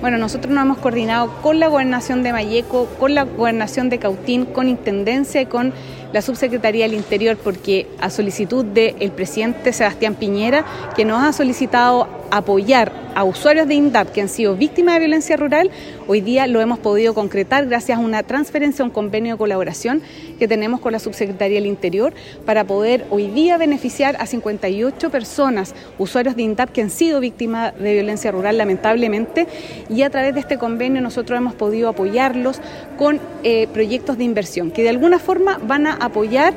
Bueno, 0.00 0.18
nosotros 0.18 0.52
nos 0.52 0.64
hemos 0.64 0.78
coordinado 0.78 1.30
con 1.40 1.60
la 1.60 1.68
gobernación 1.68 2.22
de 2.22 2.32
Mayeco, 2.32 2.86
con 2.98 3.14
la 3.14 3.24
gobernación 3.24 3.88
de 3.88 3.98
Cautín, 3.98 4.44
con 4.44 4.68
Intendencia 4.68 5.40
y 5.40 5.46
con 5.46 5.72
la 6.12 6.20
Subsecretaría 6.20 6.84
del 6.84 6.94
Interior, 6.94 7.36
porque 7.36 7.88
a 8.00 8.10
solicitud 8.10 8.64
del 8.64 9.10
presidente 9.12 9.72
Sebastián 9.72 10.14
Piñera, 10.14 10.64
que 10.94 11.04
nos 11.04 11.22
ha 11.22 11.32
solicitado 11.32 12.08
apoyar 12.30 13.03
a 13.14 13.24
usuarios 13.24 13.68
de 13.68 13.74
INDAP 13.74 14.12
que 14.12 14.20
han 14.20 14.28
sido 14.28 14.56
víctimas 14.56 14.94
de 14.94 15.00
violencia 15.00 15.36
rural, 15.36 15.70
hoy 16.06 16.20
día 16.20 16.46
lo 16.46 16.60
hemos 16.60 16.78
podido 16.78 17.14
concretar 17.14 17.66
gracias 17.66 17.98
a 17.98 18.00
una 18.00 18.22
transferencia, 18.22 18.84
un 18.84 18.90
convenio 18.90 19.34
de 19.34 19.38
colaboración 19.38 20.02
que 20.38 20.48
tenemos 20.48 20.80
con 20.80 20.92
la 20.92 20.98
Subsecretaría 20.98 21.56
del 21.56 21.66
Interior 21.66 22.12
para 22.44 22.64
poder 22.64 23.06
hoy 23.10 23.28
día 23.28 23.56
beneficiar 23.56 24.16
a 24.18 24.26
58 24.26 25.10
personas, 25.10 25.74
usuarios 25.98 26.36
de 26.36 26.42
INDAP 26.42 26.70
que 26.70 26.82
han 26.82 26.90
sido 26.90 27.20
víctimas 27.20 27.78
de 27.78 27.92
violencia 27.94 28.30
rural 28.30 28.58
lamentablemente. 28.58 29.46
Y 29.88 30.02
a 30.02 30.10
través 30.10 30.34
de 30.34 30.40
este 30.40 30.58
convenio 30.58 31.00
nosotros 31.00 31.36
hemos 31.38 31.54
podido 31.54 31.88
apoyarlos 31.88 32.60
con 32.98 33.20
eh, 33.42 33.68
proyectos 33.72 34.18
de 34.18 34.24
inversión 34.24 34.70
que 34.70 34.82
de 34.82 34.88
alguna 34.88 35.18
forma 35.18 35.58
van 35.58 35.86
a 35.86 35.94
apoyar 35.94 36.54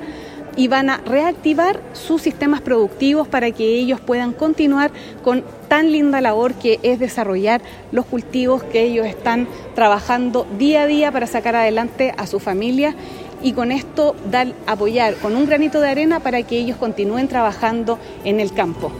y 0.57 0.67
van 0.67 0.89
a 0.89 0.97
reactivar 0.97 1.79
sus 1.93 2.21
sistemas 2.23 2.59
productivos 2.59 3.27
para 3.27 3.51
que 3.51 3.63
ellos 3.63 4.01
puedan 4.01 4.33
continuar 4.33 4.91
con 5.23 5.43
tan 5.69 5.91
linda 5.91 6.19
labor 6.19 6.55
que 6.55 6.79
es 6.83 6.99
desarrollar 6.99 7.61
los 7.91 8.05
cultivos 8.05 8.63
que 8.63 8.81
ellos 8.81 9.05
están 9.05 9.47
trabajando 9.75 10.45
día 10.57 10.81
a 10.81 10.87
día 10.87 11.11
para 11.11 11.27
sacar 11.27 11.55
adelante 11.55 12.13
a 12.17 12.27
su 12.27 12.39
familia 12.39 12.95
y 13.43 13.53
con 13.53 13.71
esto 13.71 14.15
dar 14.31 14.47
apoyar 14.65 15.15
con 15.15 15.35
un 15.35 15.45
granito 15.45 15.79
de 15.79 15.89
arena 15.89 16.19
para 16.19 16.41
que 16.43 16.57
ellos 16.57 16.77
continúen 16.77 17.27
trabajando 17.27 17.99
en 18.23 18.39
el 18.39 18.51
campo. 18.51 18.91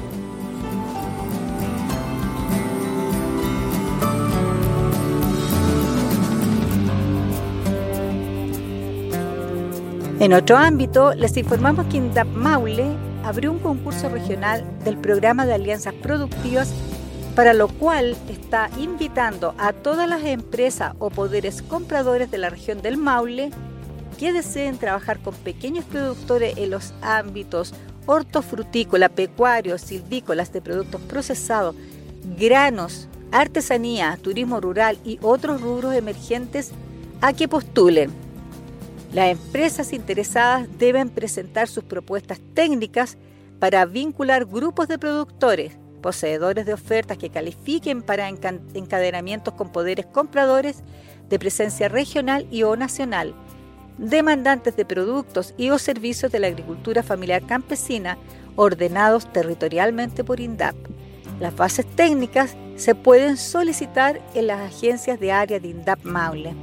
En 10.19 10.33
otro 10.33 10.57
ámbito, 10.57 11.13
les 11.13 11.38
informamos 11.38 11.86
que 11.86 11.97
INDAP 11.97 12.27
Maule 12.29 12.88
abrió 13.24 13.51
un 13.51 13.59
concurso 13.59 14.09
regional 14.09 14.65
del 14.83 14.97
programa 14.97 15.45
de 15.45 15.53
alianzas 15.53 15.93
productivas 15.93 16.74
para 17.36 17.53
lo 17.53 17.67
cual 17.67 18.17
está 18.27 18.71
invitando 18.79 19.53
a 19.59 19.74
todas 19.74 20.09
las 20.09 20.24
empresas 20.24 20.95
o 20.97 21.12
poderes 21.12 21.62
compradores 21.62 22.31
de 22.31 22.39
la 22.39 22.50
región 22.50 22.81
del 22.81 22.97
Maule 22.97 23.51
que 24.17 24.33
deseen 24.33 24.79
trabajar 24.79 25.19
con 25.19 25.36
pequeños 25.36 25.86
productores 25.86 26.57
en 26.57 26.71
los 26.71 26.95
ámbitos 27.03 27.75
hortofrutícola, 28.07 29.09
pecuario, 29.09 29.77
silvícolas 29.77 30.51
de 30.51 30.63
productos 30.63 31.00
procesados, 31.01 31.75
granos, 32.39 33.07
artesanía, 33.31 34.17
turismo 34.19 34.62
rural 34.62 34.97
y 35.05 35.19
otros 35.21 35.62
rubros 35.62 35.93
emergentes 35.93 36.71
a 37.21 37.33
que 37.33 37.47
postulen. 37.47 38.26
Las 39.13 39.29
empresas 39.29 39.93
interesadas 39.93 40.67
deben 40.77 41.09
presentar 41.09 41.67
sus 41.67 41.83
propuestas 41.83 42.39
técnicas 42.53 43.17
para 43.59 43.85
vincular 43.85 44.45
grupos 44.45 44.87
de 44.87 44.99
productores, 44.99 45.77
poseedores 46.01 46.65
de 46.65 46.73
ofertas 46.73 47.17
que 47.17 47.29
califiquen 47.29 48.01
para 48.01 48.27
encadenamientos 48.27 49.53
con 49.53 49.71
poderes 49.71 50.05
compradores 50.05 50.83
de 51.29 51.39
presencia 51.39 51.89
regional 51.89 52.47
y 52.51 52.63
o 52.63 52.75
nacional, 52.75 53.33
demandantes 53.97 54.75
de 54.75 54.85
productos 54.85 55.53
y 55.57 55.69
o 55.69 55.79
servicios 55.79 56.31
de 56.31 56.39
la 56.39 56.47
agricultura 56.47 57.01
familiar 57.01 57.45
campesina 57.45 58.17
ordenados 58.55 59.31
territorialmente 59.31 60.23
por 60.23 60.39
INDAP. 60.39 60.75
Las 61.39 61.55
bases 61.55 61.85
técnicas 61.95 62.55
se 62.75 62.93
pueden 62.95 63.37
solicitar 63.37 64.21
en 64.33 64.47
las 64.47 64.59
agencias 64.73 65.19
de 65.19 65.31
área 65.31 65.59
de 65.59 65.69
INDAP 65.69 66.03
Maule. 66.03 66.55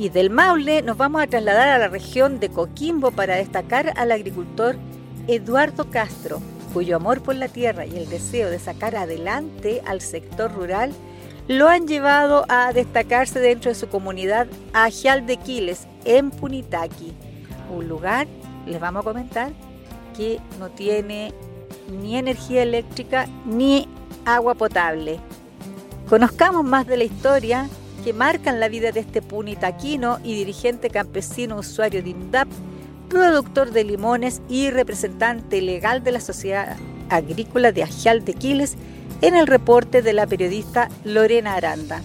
Y 0.00 0.08
del 0.08 0.30
Maule 0.30 0.80
nos 0.80 0.96
vamos 0.96 1.20
a 1.20 1.26
trasladar 1.26 1.68
a 1.68 1.76
la 1.76 1.88
región 1.88 2.40
de 2.40 2.48
Coquimbo 2.48 3.10
para 3.10 3.36
destacar 3.36 3.92
al 3.96 4.12
agricultor 4.12 4.76
Eduardo 5.28 5.90
Castro, 5.90 6.40
cuyo 6.72 6.96
amor 6.96 7.22
por 7.22 7.34
la 7.34 7.48
tierra 7.48 7.84
y 7.84 7.98
el 7.98 8.08
deseo 8.08 8.48
de 8.48 8.58
sacar 8.58 8.96
adelante 8.96 9.82
al 9.84 10.00
sector 10.00 10.54
rural 10.54 10.94
lo 11.48 11.68
han 11.68 11.86
llevado 11.86 12.46
a 12.48 12.72
destacarse 12.72 13.40
dentro 13.40 13.70
de 13.70 13.74
su 13.74 13.88
comunidad 13.88 14.46
Ajial 14.72 15.26
de 15.26 15.36
Quiles, 15.36 15.86
en 16.06 16.30
Punitaqui, 16.30 17.12
un 17.70 17.86
lugar, 17.86 18.26
les 18.66 18.80
vamos 18.80 19.02
a 19.02 19.04
comentar, 19.04 19.52
que 20.16 20.40
no 20.58 20.70
tiene 20.70 21.34
ni 21.90 22.16
energía 22.16 22.62
eléctrica 22.62 23.26
ni 23.44 23.86
agua 24.24 24.54
potable. 24.54 25.20
Conozcamos 26.08 26.64
más 26.64 26.86
de 26.86 26.96
la 26.96 27.04
historia 27.04 27.68
que 28.00 28.12
marcan 28.12 28.60
la 28.60 28.68
vida 28.68 28.92
de 28.92 29.00
este 29.00 29.22
punitaquino 29.22 30.18
y 30.24 30.34
dirigente 30.34 30.90
campesino 30.90 31.58
usuario 31.58 32.02
de 32.02 32.10
INDAP, 32.10 32.48
productor 33.08 33.72
de 33.72 33.84
limones 33.84 34.40
y 34.48 34.70
representante 34.70 35.60
legal 35.60 36.02
de 36.02 36.12
la 36.12 36.20
Sociedad 36.20 36.76
Agrícola 37.08 37.72
de 37.72 37.82
Ajial 37.82 38.24
de 38.24 38.34
Quiles, 38.34 38.76
en 39.20 39.36
el 39.36 39.46
reporte 39.46 40.02
de 40.02 40.12
la 40.12 40.26
periodista 40.26 40.88
Lorena 41.04 41.54
Aranda. 41.54 42.02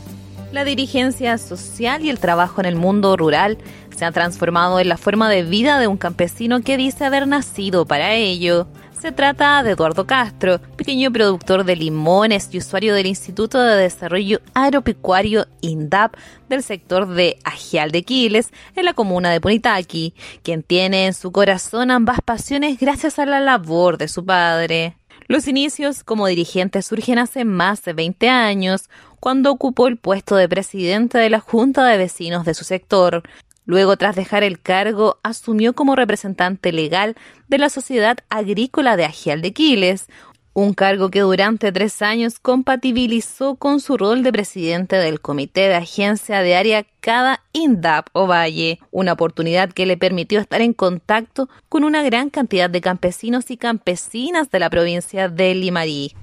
La 0.52 0.64
dirigencia 0.64 1.38
social 1.38 2.04
y 2.04 2.10
el 2.10 2.20
trabajo 2.20 2.62
en 2.62 2.66
el 2.66 2.76
mundo 2.76 3.18
rural 3.18 3.58
se 3.96 4.06
han 4.06 4.14
transformado 4.14 4.80
en 4.80 4.90
la 4.90 4.98
forma 4.98 5.30
de 5.30 5.44
vida 5.44 5.80
de 5.80 5.88
un 5.88 5.98
campesino 5.98 6.62
que 6.62 6.78
dice 6.78 7.06
haber 7.06 7.28
nacido 7.28 7.86
para 7.86 8.14
ello. 8.14 8.68
Se 9.06 9.12
trata 9.12 9.62
de 9.62 9.74
Eduardo 9.74 10.08
Castro, 10.08 10.60
pequeño 10.78 11.12
productor 11.12 11.64
de 11.64 11.76
limones 11.76 12.50
y 12.52 12.58
usuario 12.58 12.96
del 12.96 13.06
Instituto 13.06 13.62
de 13.62 13.76
Desarrollo 13.76 14.42
Agropecuario 14.56 15.46
INDAP 15.62 16.16
del 16.50 16.64
sector 16.64 17.08
de 17.08 17.38
Ajial 17.44 17.92
de 17.92 18.02
Quiles, 18.02 18.50
en 18.76 18.84
la 18.84 18.96
comuna 18.96 19.30
de 19.30 19.40
Punitaqui, 19.40 20.16
quien 20.42 20.64
tiene 20.64 21.06
en 21.06 21.14
su 21.14 21.32
corazón 21.32 21.92
ambas 21.92 22.20
pasiones 22.26 22.80
gracias 22.80 23.20
a 23.20 23.28
la 23.28 23.40
labor 23.40 24.00
de 24.00 24.08
su 24.08 24.26
padre. 24.26 24.98
Los 25.28 25.48
inicios 25.48 26.04
como 26.04 26.26
dirigente 26.26 26.82
surgen 26.82 27.20
hace 27.20 27.46
más 27.46 27.84
de 27.84 27.94
20 27.94 28.28
años, 28.30 28.90
cuando 29.20 29.52
ocupó 29.52 29.88
el 29.88 29.98
puesto 29.98 30.36
de 30.36 30.50
presidente 30.50 31.20
de 31.20 31.30
la 31.30 31.40
Junta 31.40 31.86
de 31.86 31.98
Vecinos 31.98 32.44
de 32.44 32.56
su 32.56 32.64
sector, 32.64 33.22
Luego, 33.66 33.98
tras 33.98 34.16
dejar 34.16 34.44
el 34.44 34.60
cargo, 34.60 35.20
asumió 35.24 35.74
como 35.74 35.96
representante 35.96 36.72
legal 36.72 37.16
de 37.48 37.58
la 37.58 37.70
Sociedad 37.70 38.18
Agrícola 38.30 38.96
de 38.96 39.06
Agial 39.06 39.42
de 39.42 39.54
Quiles, 39.54 40.08
un 40.56 40.74
cargo 40.74 41.10
que 41.10 41.20
durante 41.20 41.74
tres 41.74 42.02
años 42.02 42.40
compatibilizó 42.40 43.56
con 43.56 43.82
su 43.82 43.98
rol 43.98 44.24
de 44.24 44.32
presidente 44.32 44.96
del 44.96 45.20
Comité 45.20 45.68
de 45.68 45.76
Agencia 45.76 46.40
de 46.40 46.56
Área 46.56 46.86
Cada 47.02 47.44
INDAP 47.52 48.08
Valle, 48.14 48.80
una 48.90 49.14
oportunidad 49.14 49.74
que 49.74 49.86
le 49.86 49.98
permitió 49.98 50.40
estar 50.40 50.62
en 50.62 50.72
contacto 50.72 51.50
con 51.68 51.84
una 51.84 52.04
gran 52.04 52.30
cantidad 52.30 52.70
de 52.70 52.80
campesinos 52.80 53.52
y 53.52 53.58
campesinas 53.58 54.50
de 54.50 54.60
la 54.60 54.70
provincia 54.70 55.28
de 55.28 55.56
Limarí. 55.56 56.16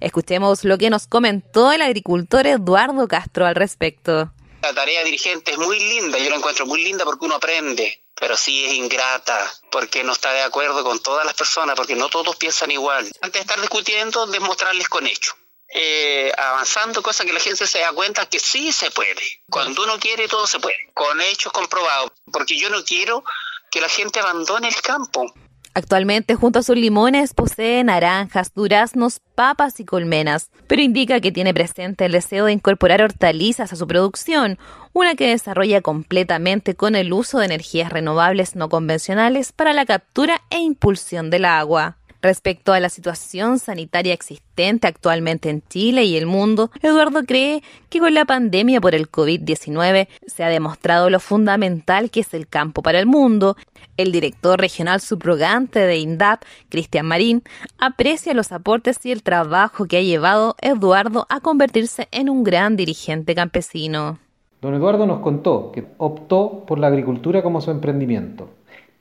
Escuchemos 0.00 0.64
lo 0.64 0.78
que 0.78 0.88
nos 0.88 1.06
comentó 1.06 1.72
el 1.72 1.82
agricultor 1.82 2.46
Eduardo 2.46 3.06
Castro 3.06 3.44
al 3.44 3.54
respecto. 3.54 4.32
La 4.62 4.72
tarea 4.72 5.02
dirigente 5.02 5.50
es 5.50 5.58
muy 5.58 5.78
linda, 5.80 6.18
yo 6.18 6.30
la 6.30 6.36
encuentro 6.36 6.66
muy 6.66 6.84
linda 6.84 7.04
porque 7.04 7.24
uno 7.24 7.34
aprende, 7.34 8.06
pero 8.14 8.36
sí 8.36 8.64
es 8.64 8.74
ingrata 8.74 9.52
porque 9.72 10.04
no 10.04 10.12
está 10.12 10.32
de 10.32 10.42
acuerdo 10.42 10.84
con 10.84 11.00
todas 11.00 11.26
las 11.26 11.34
personas, 11.34 11.74
porque 11.74 11.96
no 11.96 12.08
todos 12.08 12.36
piensan 12.36 12.70
igual. 12.70 13.10
Antes 13.20 13.32
de 13.32 13.40
estar 13.40 13.60
discutiendo, 13.60 14.24
demostrarles 14.26 14.88
con 14.88 15.04
hechos. 15.06 15.34
Eh, 15.74 16.30
avanzando, 16.36 17.02
cosa 17.02 17.24
que 17.24 17.32
la 17.32 17.40
gente 17.40 17.66
se 17.66 17.80
da 17.80 17.92
cuenta 17.92 18.28
que 18.28 18.38
sí 18.38 18.70
se 18.70 18.92
puede. 18.92 19.42
Cuando 19.50 19.82
uno 19.82 19.98
quiere, 19.98 20.28
todo 20.28 20.46
se 20.46 20.60
puede, 20.60 20.92
con 20.94 21.20
hechos 21.20 21.52
comprobados, 21.52 22.12
porque 22.30 22.56
yo 22.56 22.70
no 22.70 22.84
quiero 22.84 23.24
que 23.68 23.80
la 23.80 23.88
gente 23.88 24.20
abandone 24.20 24.68
el 24.68 24.80
campo. 24.80 25.34
Actualmente, 25.74 26.34
junto 26.34 26.58
a 26.58 26.62
sus 26.62 26.76
limones, 26.76 27.32
posee 27.32 27.82
naranjas, 27.82 28.52
duraznos, 28.52 29.20
papas 29.34 29.80
y 29.80 29.86
colmenas, 29.86 30.50
pero 30.66 30.82
indica 30.82 31.20
que 31.20 31.32
tiene 31.32 31.54
presente 31.54 32.04
el 32.04 32.12
deseo 32.12 32.44
de 32.44 32.52
incorporar 32.52 33.00
hortalizas 33.00 33.72
a 33.72 33.76
su 33.76 33.86
producción, 33.86 34.58
una 34.92 35.14
que 35.14 35.28
desarrolla 35.28 35.80
completamente 35.80 36.74
con 36.74 36.94
el 36.94 37.14
uso 37.14 37.38
de 37.38 37.46
energías 37.46 37.90
renovables 37.90 38.54
no 38.54 38.68
convencionales 38.68 39.52
para 39.52 39.72
la 39.72 39.86
captura 39.86 40.42
e 40.50 40.58
impulsión 40.58 41.30
del 41.30 41.46
agua. 41.46 41.96
Respecto 42.22 42.72
a 42.72 42.78
la 42.78 42.88
situación 42.88 43.58
sanitaria 43.58 44.14
existente 44.14 44.86
actualmente 44.86 45.50
en 45.50 45.60
Chile 45.68 46.04
y 46.04 46.16
el 46.16 46.26
mundo, 46.26 46.70
Eduardo 46.80 47.24
cree 47.24 47.64
que 47.90 47.98
con 47.98 48.14
la 48.14 48.24
pandemia 48.24 48.80
por 48.80 48.94
el 48.94 49.10
COVID-19 49.10 50.06
se 50.28 50.44
ha 50.44 50.48
demostrado 50.48 51.10
lo 51.10 51.18
fundamental 51.18 52.12
que 52.12 52.20
es 52.20 52.32
el 52.32 52.46
campo 52.46 52.80
para 52.80 53.00
el 53.00 53.06
mundo. 53.06 53.56
El 53.96 54.12
director 54.12 54.60
regional 54.60 55.00
subrogante 55.00 55.80
de 55.80 55.98
INDAP, 55.98 56.44
Cristian 56.68 57.06
Marín, 57.06 57.42
aprecia 57.76 58.34
los 58.34 58.52
aportes 58.52 59.04
y 59.04 59.10
el 59.10 59.24
trabajo 59.24 59.86
que 59.86 59.96
ha 59.96 60.02
llevado 60.02 60.54
Eduardo 60.62 61.26
a 61.28 61.40
convertirse 61.40 62.06
en 62.12 62.30
un 62.30 62.44
gran 62.44 62.76
dirigente 62.76 63.34
campesino. 63.34 64.20
Don 64.60 64.74
Eduardo 64.74 65.08
nos 65.08 65.18
contó 65.22 65.72
que 65.72 65.88
optó 65.98 66.64
por 66.68 66.78
la 66.78 66.86
agricultura 66.86 67.42
como 67.42 67.60
su 67.60 67.72
emprendimiento, 67.72 68.50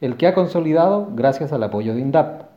el 0.01 0.17
que 0.17 0.25
ha 0.25 0.33
consolidado 0.33 1.09
gracias 1.13 1.53
al 1.53 1.61
apoyo 1.61 1.93
de 1.93 2.01
INDAP, 2.01 2.50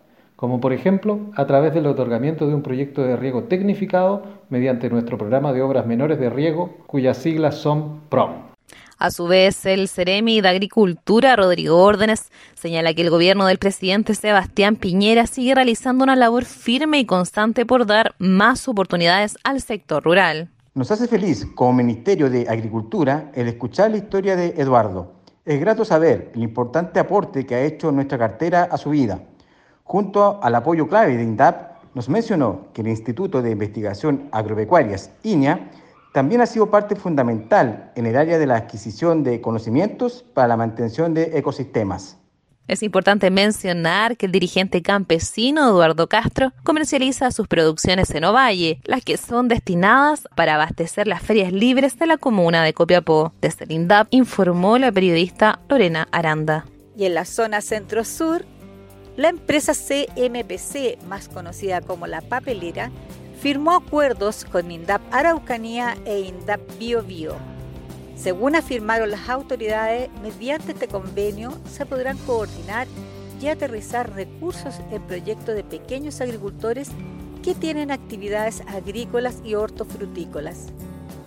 como 0.45 0.61
por 0.61 0.75
ejemplo 0.75 1.21
a 1.37 1.47
través 1.47 1.73
del 1.73 1.87
otorgamiento 1.87 2.47
de 2.47 2.55
un 2.55 2.61
proyecto 2.61 3.03
de 3.03 3.17
riego 3.17 3.45
tecnificado 3.45 4.25
mediante 4.51 4.91
nuestro 4.91 5.17
programa 5.17 5.55
de 5.55 5.63
obras 5.63 5.87
menores 5.87 6.21
de 6.21 6.29
riego, 6.29 6.77
cuyas 6.87 7.17
siglas 7.17 7.55
son 7.55 8.01
PROM. 8.11 8.33
A 8.99 9.11
su 9.11 9.27
vez, 9.27 9.65
el 9.65 9.89
Ceremi 9.89 10.43
de 10.43 10.51
Agricultura, 10.51 11.35
Rodrigo 11.35 11.79
Órdenes, 11.79 12.31
señala 12.53 12.93
que 12.93 13.01
el 13.01 13.09
gobierno 13.09 13.47
del 13.47 13.57
presidente 13.57 14.15
Sebastián 14.15 14.77
Piñera 14.77 15.27
sigue 15.27 15.55
realizando 15.55 16.05
una 16.05 16.15
labor 16.15 16.45
firme 16.45 16.99
y 16.99 17.07
constante 17.07 17.65
por 17.65 17.87
dar 17.87 18.15
más 18.19 18.69
oportunidades 18.69 19.39
al 19.45 19.63
sector 19.63 20.05
rural. 20.05 20.51
Nos 20.75 20.91
hace 20.91 21.09
feliz 21.09 21.47
como 21.55 21.73
Ministerio 21.73 22.29
de 22.29 22.45
Agricultura 22.51 23.31
el 23.35 23.49
escuchar 23.49 23.93
la 23.93 23.97
historia 23.97 24.37
de 24.37 24.49
Eduardo. 24.59 25.15
Es 25.47 25.59
grato 25.59 25.87
saber 25.87 26.33
el 26.35 26.43
importante 26.43 27.01
aporte 27.01 27.47
que 27.47 27.55
ha 27.55 27.65
hecho 27.65 27.91
nuestra 27.93 28.19
cartera 28.19 28.65
a 28.71 28.77
su 28.77 28.91
vida. 28.91 29.23
Junto 29.85 30.43
al 30.43 30.55
apoyo 30.55 30.88
clave 30.88 31.17
de 31.17 31.23
INDAP, 31.23 31.95
nos 31.95 32.09
mencionó 32.09 32.69
que 32.73 32.81
el 32.81 32.88
Instituto 32.88 33.43
de 33.43 33.50
Investigación 33.50 34.29
Agropecuarias, 34.33 35.11
INIA, 35.23 35.71
también 36.12 36.41
ha 36.41 36.47
sido 36.47 36.71
parte 36.71 36.97
fundamental 36.97 37.93
en 37.95 38.07
el 38.07 38.17
área 38.17 38.38
de 38.38 38.47
la 38.47 38.57
adquisición 38.57 39.23
de 39.23 39.41
conocimientos 39.41 40.25
para 40.35 40.49
la 40.49 40.57
mantención 40.57 41.12
de 41.12 41.38
ecosistemas. 41.38 42.17
Es 42.67 42.83
importante 42.83 43.31
mencionar 43.31 44.17
que 44.17 44.25
el 44.25 44.33
dirigente 44.33 44.81
campesino 44.81 45.69
Eduardo 45.69 46.09
Castro 46.09 46.53
comercializa 46.62 47.31
sus 47.31 47.47
producciones 47.47 48.11
en 48.12 48.25
Ovalle, 48.25 48.81
las 48.85 49.05
que 49.05 49.19
son 49.19 49.49
destinadas 49.49 50.26
para 50.35 50.55
abastecer 50.55 51.07
las 51.07 51.21
ferias 51.21 51.53
libres 51.53 51.99
de 51.99 52.07
la 52.07 52.17
comuna 52.17 52.64
de 52.64 52.73
Copiapó. 52.73 53.35
Desde 53.43 53.67
el 53.67 53.73
INDAP 53.73 54.09
informó 54.12 54.79
la 54.79 54.91
periodista 54.91 55.61
Lorena 55.69 56.09
Aranda. 56.11 56.64
Y 56.97 57.05
en 57.05 57.14
la 57.14 57.26
zona 57.26 57.61
centro-sur, 57.61 58.47
la 59.16 59.28
empresa 59.28 59.73
CMPC, 59.75 61.02
más 61.06 61.28
conocida 61.28 61.80
como 61.80 62.06
La 62.06 62.21
Papelera, 62.21 62.90
firmó 63.40 63.73
acuerdos 63.73 64.44
con 64.44 64.71
INDAP 64.71 65.02
Araucanía 65.12 65.97
e 66.04 66.21
INDAP 66.21 66.61
Bio 66.78 67.02
Bio 67.02 67.54
según 68.16 68.54
afirmaron 68.54 69.11
las 69.11 69.28
autoridades, 69.28 70.09
mediante 70.23 70.73
este 70.73 70.88
convenio 70.88 71.52
se 71.71 71.85
podrán 71.85 72.16
coordinar 72.18 72.87
y 73.40 73.49
aterrizar 73.49 74.14
recursos 74.14 74.80
en 74.90 75.02
proyectos 75.02 75.54
de 75.54 75.64
pequeños 75.64 76.21
agricultores 76.21 76.90
que 77.42 77.54
tienen 77.54 77.90
actividades 77.90 78.62
agrícolas 78.68 79.40
y 79.44 79.56
hortofrutícolas. 79.56 80.68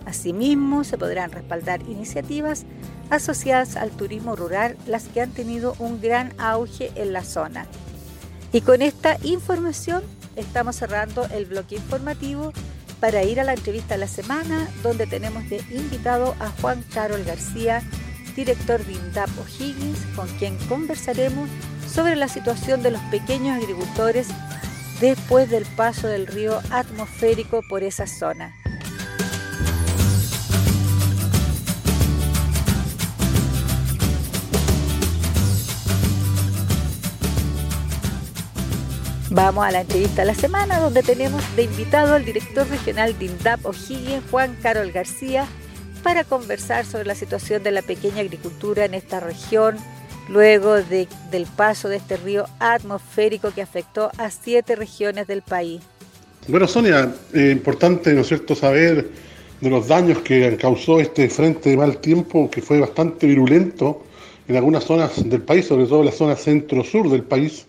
Asimismo, 0.08 0.84
se 0.84 0.96
podrán 0.96 1.32
respaldar 1.32 1.82
iniciativas 1.82 2.64
asociadas 3.10 3.76
al 3.76 3.90
turismo 3.90 4.36
rural, 4.36 4.74
las 4.86 5.04
que 5.04 5.20
han 5.20 5.32
tenido 5.32 5.76
un 5.78 6.00
gran 6.00 6.32
auge 6.38 6.90
en 6.94 7.12
la 7.12 7.22
zona. 7.22 7.66
Y 8.50 8.62
con 8.62 8.80
esta 8.80 9.18
información 9.22 10.02
estamos 10.34 10.76
cerrando 10.76 11.26
el 11.26 11.44
bloque 11.44 11.76
informativo 11.76 12.54
para 13.00 13.22
ir 13.22 13.38
a 13.38 13.44
la 13.44 13.52
entrevista 13.52 13.96
de 13.96 14.00
la 14.00 14.08
semana, 14.08 14.70
donde 14.82 15.06
tenemos 15.06 15.46
de 15.50 15.58
invitado 15.68 16.34
a 16.40 16.48
Juan 16.62 16.82
Carol 16.94 17.22
García, 17.24 17.82
director 18.34 18.82
de 18.82 18.94
INDAP 18.94 19.28
O'Higgins, 19.38 19.98
con 20.16 20.26
quien 20.38 20.56
conversaremos 20.68 21.50
sobre 21.86 22.16
la 22.16 22.28
situación 22.28 22.82
de 22.82 22.92
los 22.92 23.02
pequeños 23.10 23.58
agricultores 23.58 24.28
después 25.02 25.50
del 25.50 25.66
paso 25.76 26.08
del 26.08 26.26
río 26.26 26.58
atmosférico 26.70 27.60
por 27.68 27.82
esa 27.82 28.06
zona. 28.06 28.54
Vamos 39.30 39.66
a 39.66 39.70
la 39.70 39.82
entrevista 39.82 40.22
de 40.22 40.28
la 40.28 40.34
semana 40.34 40.80
donde 40.80 41.02
tenemos 41.02 41.42
de 41.54 41.64
invitado 41.64 42.14
al 42.14 42.24
director 42.24 42.66
regional 42.66 43.18
de 43.18 43.26
INDAP 43.26 43.66
O'Higgins, 43.66 44.22
Juan 44.30 44.56
Carol 44.62 44.90
García, 44.90 45.46
para 46.02 46.24
conversar 46.24 46.86
sobre 46.86 47.04
la 47.04 47.14
situación 47.14 47.62
de 47.62 47.70
la 47.70 47.82
pequeña 47.82 48.20
agricultura 48.20 48.86
en 48.86 48.94
esta 48.94 49.20
región 49.20 49.76
luego 50.30 50.76
de, 50.76 51.08
del 51.30 51.44
paso 51.44 51.90
de 51.90 51.96
este 51.96 52.16
río 52.16 52.46
atmosférico 52.58 53.50
que 53.50 53.60
afectó 53.60 54.10
a 54.16 54.30
siete 54.30 54.76
regiones 54.76 55.26
del 55.26 55.42
país. 55.42 55.82
Bueno, 56.46 56.66
Sonia, 56.66 57.12
es 57.32 57.52
importante, 57.52 58.14
¿no 58.14 58.24
cierto?, 58.24 58.54
saber 58.54 59.10
de 59.60 59.70
los 59.70 59.88
daños 59.88 60.18
que 60.18 60.56
causó 60.56 61.00
este 61.00 61.28
frente 61.28 61.68
de 61.68 61.76
mal 61.76 61.98
tiempo 61.98 62.50
que 62.50 62.62
fue 62.62 62.80
bastante 62.80 63.26
virulento 63.26 64.02
en 64.46 64.56
algunas 64.56 64.84
zonas 64.84 65.28
del 65.28 65.42
país, 65.42 65.66
sobre 65.66 65.84
todo 65.84 66.00
en 66.00 66.06
la 66.06 66.12
zona 66.12 66.34
centro-sur 66.34 67.10
del 67.10 67.24
país, 67.24 67.66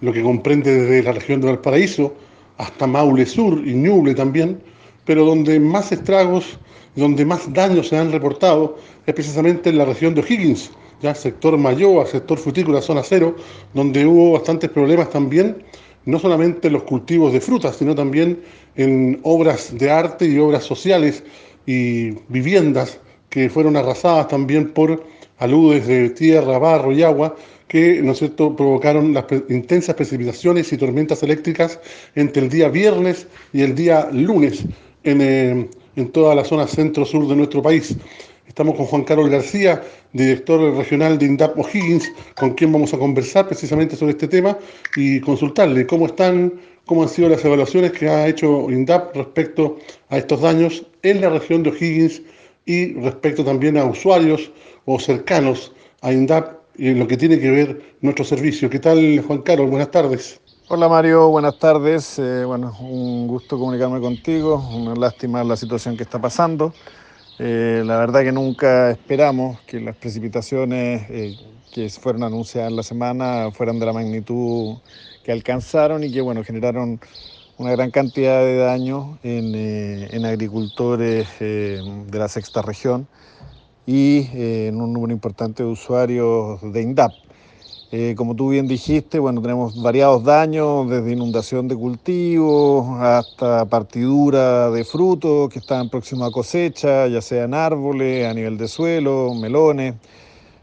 lo 0.00 0.12
que 0.12 0.22
comprende 0.22 0.72
desde 0.74 1.02
la 1.02 1.12
región 1.12 1.40
de 1.40 1.48
Valparaíso 1.48 2.14
hasta 2.58 2.86
Maule 2.86 3.26
Sur 3.26 3.66
y 3.66 3.74
Ñuble 3.74 4.14
también, 4.14 4.60
pero 5.04 5.24
donde 5.24 5.58
más 5.58 5.92
estragos, 5.92 6.58
donde 6.96 7.24
más 7.24 7.52
daños 7.52 7.88
se 7.88 7.96
han 7.96 8.12
reportado 8.12 8.76
es 9.06 9.14
precisamente 9.14 9.70
en 9.70 9.78
la 9.78 9.84
región 9.84 10.14
de 10.14 10.20
O'Higgins, 10.20 10.70
ya 11.02 11.14
sector 11.14 11.56
Mayoa, 11.56 12.06
sector 12.06 12.38
frutícola, 12.38 12.82
zona 12.82 13.02
cero, 13.02 13.34
donde 13.74 14.04
hubo 14.06 14.32
bastantes 14.32 14.70
problemas 14.70 15.10
también, 15.10 15.62
no 16.04 16.18
solamente 16.18 16.68
en 16.68 16.74
los 16.74 16.82
cultivos 16.84 17.32
de 17.32 17.40
frutas, 17.40 17.76
sino 17.76 17.94
también 17.94 18.40
en 18.76 19.20
obras 19.22 19.76
de 19.76 19.90
arte 19.90 20.26
y 20.26 20.38
obras 20.38 20.64
sociales 20.64 21.22
y 21.66 22.10
viviendas 22.28 23.00
que 23.28 23.48
fueron 23.48 23.76
arrasadas 23.76 24.28
también 24.28 24.70
por 24.70 25.04
aludes 25.38 25.86
de 25.86 26.10
tierra, 26.10 26.58
barro 26.58 26.92
y 26.92 27.02
agua 27.02 27.34
que 27.70 28.02
¿no 28.02 28.12
es 28.12 28.18
cierto? 28.18 28.56
provocaron 28.56 29.14
las 29.14 29.26
intensas 29.48 29.94
precipitaciones 29.94 30.72
y 30.72 30.76
tormentas 30.76 31.22
eléctricas 31.22 31.78
entre 32.16 32.42
el 32.42 32.48
día 32.48 32.68
viernes 32.68 33.28
y 33.52 33.62
el 33.62 33.76
día 33.76 34.08
lunes 34.10 34.64
en, 35.04 35.20
eh, 35.20 35.68
en 35.94 36.08
toda 36.10 36.34
la 36.34 36.44
zona 36.44 36.66
centro-sur 36.66 37.28
de 37.28 37.36
nuestro 37.36 37.62
país. 37.62 37.96
Estamos 38.48 38.74
con 38.74 38.86
Juan 38.86 39.04
Carlos 39.04 39.30
García, 39.30 39.80
director 40.12 40.60
regional 40.76 41.16
de 41.16 41.26
INDAP 41.26 41.56
O'Higgins, 41.60 42.12
con 42.36 42.54
quien 42.54 42.72
vamos 42.72 42.92
a 42.92 42.98
conversar 42.98 43.46
precisamente 43.46 43.94
sobre 43.94 44.14
este 44.14 44.26
tema 44.26 44.58
y 44.96 45.20
consultarle 45.20 45.86
cómo 45.86 46.06
están, 46.06 46.52
cómo 46.86 47.04
han 47.04 47.08
sido 47.08 47.28
las 47.28 47.44
evaluaciones 47.44 47.92
que 47.92 48.08
ha 48.08 48.26
hecho 48.26 48.68
INDAP 48.68 49.14
respecto 49.14 49.78
a 50.08 50.18
estos 50.18 50.40
daños 50.40 50.84
en 51.04 51.20
la 51.20 51.30
región 51.30 51.62
de 51.62 51.70
O'Higgins 51.70 52.20
y 52.66 52.94
respecto 52.94 53.44
también 53.44 53.76
a 53.76 53.84
usuarios 53.84 54.50
o 54.86 54.98
cercanos 54.98 55.72
a 56.00 56.12
INDAP 56.12 56.59
en 56.78 56.98
lo 56.98 57.06
que 57.06 57.16
tiene 57.16 57.38
que 57.38 57.50
ver 57.50 57.96
nuestro 58.00 58.24
servicio. 58.24 58.70
¿Qué 58.70 58.78
tal, 58.78 59.20
Juan 59.26 59.42
Carlos? 59.42 59.70
Buenas 59.70 59.90
tardes. 59.90 60.40
Hola 60.68 60.88
Mario, 60.88 61.28
buenas 61.30 61.58
tardes. 61.58 62.18
Eh, 62.20 62.44
bueno, 62.44 62.72
un 62.80 63.26
gusto 63.26 63.58
comunicarme 63.58 64.00
contigo. 64.00 64.64
Una 64.72 64.94
lástima 64.94 65.42
la 65.42 65.56
situación 65.56 65.96
que 65.96 66.04
está 66.04 66.20
pasando. 66.20 66.72
Eh, 67.40 67.82
la 67.84 67.96
verdad 67.96 68.22
que 68.22 68.30
nunca 68.30 68.90
esperamos 68.90 69.60
que 69.62 69.80
las 69.80 69.96
precipitaciones 69.96 71.10
eh, 71.10 71.36
que 71.72 71.88
fueron 71.88 72.22
anunciadas 72.22 72.70
en 72.70 72.76
la 72.76 72.82
semana 72.84 73.50
fueran 73.52 73.80
de 73.80 73.86
la 73.86 73.92
magnitud 73.92 74.76
que 75.24 75.32
alcanzaron 75.32 76.04
y 76.04 76.12
que 76.12 76.20
bueno, 76.20 76.44
generaron 76.44 77.00
una 77.58 77.72
gran 77.72 77.90
cantidad 77.90 78.40
de 78.40 78.58
daños 78.58 79.18
en, 79.24 79.54
en 79.54 80.24
agricultores 80.24 81.28
de 81.40 82.08
la 82.18 82.28
sexta 82.28 82.62
región 82.62 83.08
y 83.86 84.28
eh, 84.34 84.68
en 84.68 84.80
un 84.80 84.92
número 84.92 85.12
importante 85.12 85.62
de 85.62 85.68
usuarios 85.68 86.60
de 86.72 86.82
INDAP. 86.82 87.12
Eh, 87.92 88.14
como 88.16 88.36
tú 88.36 88.50
bien 88.50 88.68
dijiste, 88.68 89.18
bueno, 89.18 89.42
tenemos 89.42 89.74
variados 89.82 90.22
daños, 90.22 90.88
desde 90.88 91.10
inundación 91.10 91.66
de 91.66 91.74
cultivos 91.74 92.86
hasta 93.00 93.64
partidura 93.64 94.70
de 94.70 94.84
frutos 94.84 95.48
que 95.48 95.58
están 95.58 95.88
próximos 95.88 96.28
a 96.28 96.30
cosecha, 96.30 97.08
ya 97.08 97.20
sean 97.20 97.52
árboles, 97.52 98.28
a 98.28 98.32
nivel 98.32 98.56
de 98.58 98.68
suelo, 98.68 99.34
melones. 99.34 99.94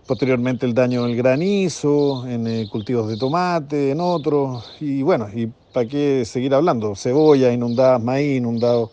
Posteriormente 0.07 0.65
el 0.65 0.73
daño 0.73 1.03
en 1.03 1.11
el 1.11 1.17
granizo, 1.17 2.25
en 2.25 2.47
eh, 2.47 2.67
cultivos 2.71 3.09
de 3.09 3.17
tomate, 3.17 3.91
en 3.91 3.99
otros. 3.99 4.77
Y 4.79 5.01
bueno, 5.01 5.27
¿y 5.35 5.47
para 5.73 5.85
qué 5.85 6.23
seguir 6.23 6.53
hablando? 6.53 6.95
Cebolla 6.95 7.51
inundadas, 7.51 8.01
maíz 8.01 8.37
inundado 8.37 8.89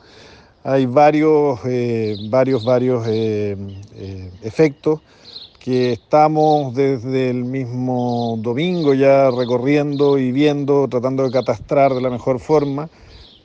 hay 0.64 0.87
varios, 0.87 1.61
eh, 1.66 2.16
varios, 2.31 2.64
varios 2.64 3.07
eh, 3.07 3.55
eh, 3.96 4.31
efectos 4.42 5.00
que 5.61 5.92
estamos 5.92 6.74
desde 6.74 7.31
el 7.31 7.44
mismo 7.44 8.38
domingo 8.40 8.94
ya 8.94 9.31
recorriendo 9.31 10.18
y 10.18 10.33
viendo, 10.33 10.88
tratando 10.88 11.22
de 11.24 11.31
catastrar 11.31 11.92
de 11.94 12.00
la 12.00 12.11
mejor 12.11 12.40
forma 12.40 12.88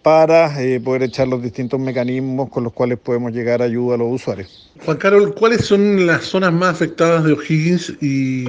para 0.01 0.55
poder 0.83 1.03
echar 1.03 1.27
los 1.27 1.41
distintos 1.41 1.77
mecanismos 1.79 2.49
con 2.49 2.63
los 2.63 2.73
cuales 2.73 2.97
podemos 2.99 3.33
llegar 3.33 3.61
a 3.61 3.65
ayuda 3.65 3.95
a 3.95 3.97
los 3.97 4.13
usuarios. 4.13 4.71
Juan 4.85 4.97
Carol, 4.97 5.35
¿cuáles 5.35 5.65
son 5.65 6.07
las 6.07 6.23
zonas 6.23 6.53
más 6.53 6.71
afectadas 6.71 7.25
de 7.25 7.33
O'Higgins 7.33 7.89
y, 8.01 8.45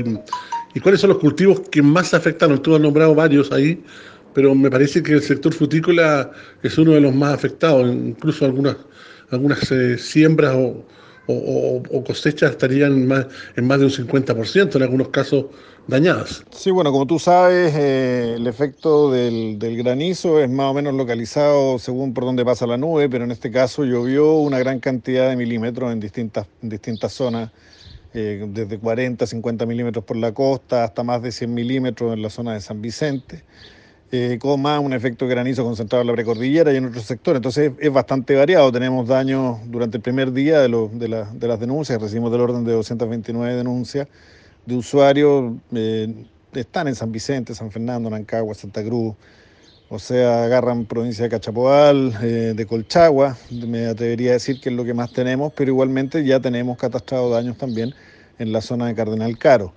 y 0.75 0.81
cuáles 0.81 1.01
son 1.01 1.11
los 1.11 1.19
cultivos 1.19 1.61
que 1.71 1.83
más 1.83 2.09
se 2.09 2.17
afectaron? 2.17 2.63
Tú 2.63 2.75
has 2.75 2.81
nombrado 2.81 3.15
varios 3.17 3.51
ahí, 3.51 3.83
pero 4.35 4.55
me 4.55 4.71
parece 4.71 5.03
que 5.03 5.13
el 5.13 5.23
sector 5.23 5.53
frutícola 5.53 6.31
es 6.63 6.79
uno 6.79 6.93
de 6.93 7.01
los 7.01 7.15
más 7.15 7.35
afectados, 7.35 7.93
incluso 7.93 8.45
algunas, 8.45 8.77
algunas 9.31 9.71
eh, 9.71 9.99
siembras 9.99 10.55
o, 10.55 10.85
o, 11.27 12.05
cosechas 12.05 12.53
estarían 12.53 13.07
más, 13.07 13.27
en 13.57 13.67
más 13.67 13.79
de 13.79 13.87
un 13.87 13.91
50%, 13.91 14.77
en 14.77 14.83
algunos 14.83 15.09
casos 15.09 15.47
dañadas. 15.87 16.45
Sí, 16.51 16.71
bueno, 16.71 16.93
como 16.93 17.07
tú 17.07 17.19
sabes, 17.19 17.75
eh, 17.75 18.35
el 18.37 18.47
efecto 18.47 19.11
del, 19.11 19.59
granizo 19.77 20.41
es 20.41 20.49
más 20.49 20.71
o 20.71 20.75
menos 20.75 20.95
localizado 20.95 21.79
según 21.79 22.15
por 22.15 22.25
dónde 22.25 22.45
pasa 22.45 22.67
la 22.67 22.77
nube, 22.77 23.09
pero 23.09 23.25
en 23.25 23.31
este 23.31 23.51
caso 23.51 23.85
llovió 23.85 24.35
una 24.35 24.59
gran 24.59 24.81
cantidad 24.81 25.29
de 25.29 25.37
milímetros 25.37 25.93
en 25.93 26.01
distintas, 26.01 26.47
distintas 26.63 27.13
zonas, 27.13 27.51
eh, 28.13 28.45
desde 28.49 28.79
40, 28.79 29.27
50 29.27 29.67
milímetros 29.67 30.05
por 30.05 30.17
la 30.17 30.33
costa 30.33 30.85
hasta 30.85 31.05
más 31.05 31.23
de 31.23 31.31
100 31.31 31.53
milímetros 31.53 32.13
en 32.13 32.23
la 32.23 32.31
zona 32.31 32.55
de 32.55 32.61
San 32.61 32.83
Vicente. 32.83 33.45
Eh, 34.13 34.39
con 34.41 34.61
más 34.61 34.81
un 34.81 34.93
efecto 34.93 35.29
granizo 35.29 35.63
concentrado 35.63 36.01
en 36.01 36.09
la 36.09 36.15
precordillera 36.15 36.73
y 36.73 36.77
en 36.77 36.87
otros 36.87 37.05
sectores. 37.05 37.39
Entonces 37.39 37.73
es 37.79 37.93
bastante 37.93 38.35
variado. 38.35 38.73
Tenemos 38.73 39.07
daños 39.07 39.59
durante 39.67 39.99
el 39.99 40.03
primer 40.03 40.33
día 40.33 40.61
de, 40.61 40.69
las 40.69 41.61
denuncias, 41.61 42.03
recibimos 42.03 42.33
del 42.33 42.41
orden 42.41 42.65
de 42.65 42.73
229 42.73 43.55
denuncias 43.55 44.09
de 44.67 44.77
usuarios 44.77 45.55
eh, 45.75 46.27
están 46.55 46.89
en 46.89 46.95
San 46.95 47.13
Vicente, 47.13 47.55
San 47.55 47.71
Fernando, 47.71 48.11
Nancagua, 48.11 48.55
Santa 48.55 48.83
Cruz, 48.85 49.15
o 49.89 49.99
sea, 49.99 50.45
agarran 50.45 50.85
provincia 50.85 51.25
de 51.25 51.31
Cachapoal, 51.31 52.15
eh, 52.23 52.55
de 52.57 52.67
Colchagua, 52.67 53.37
me 53.51 53.87
atrevería 53.87 54.31
a 54.31 54.35
decir 54.35 54.61
que 54.61 54.69
es 54.69 54.75
lo 54.75 54.85
que 54.85 54.95
más 54.95 55.13
tenemos, 55.13 55.53
pero 55.55 55.71
igualmente 55.71 56.25
ya 56.25 56.41
tenemos 56.41 56.79
catastrado 56.79 57.31
daños 57.31 57.57
también 57.57 57.95
en 58.39 58.53
la 58.53 58.61
zona 58.61 58.87
de 58.87 58.95
Cardenal 58.95 59.37
Caro, 59.39 59.73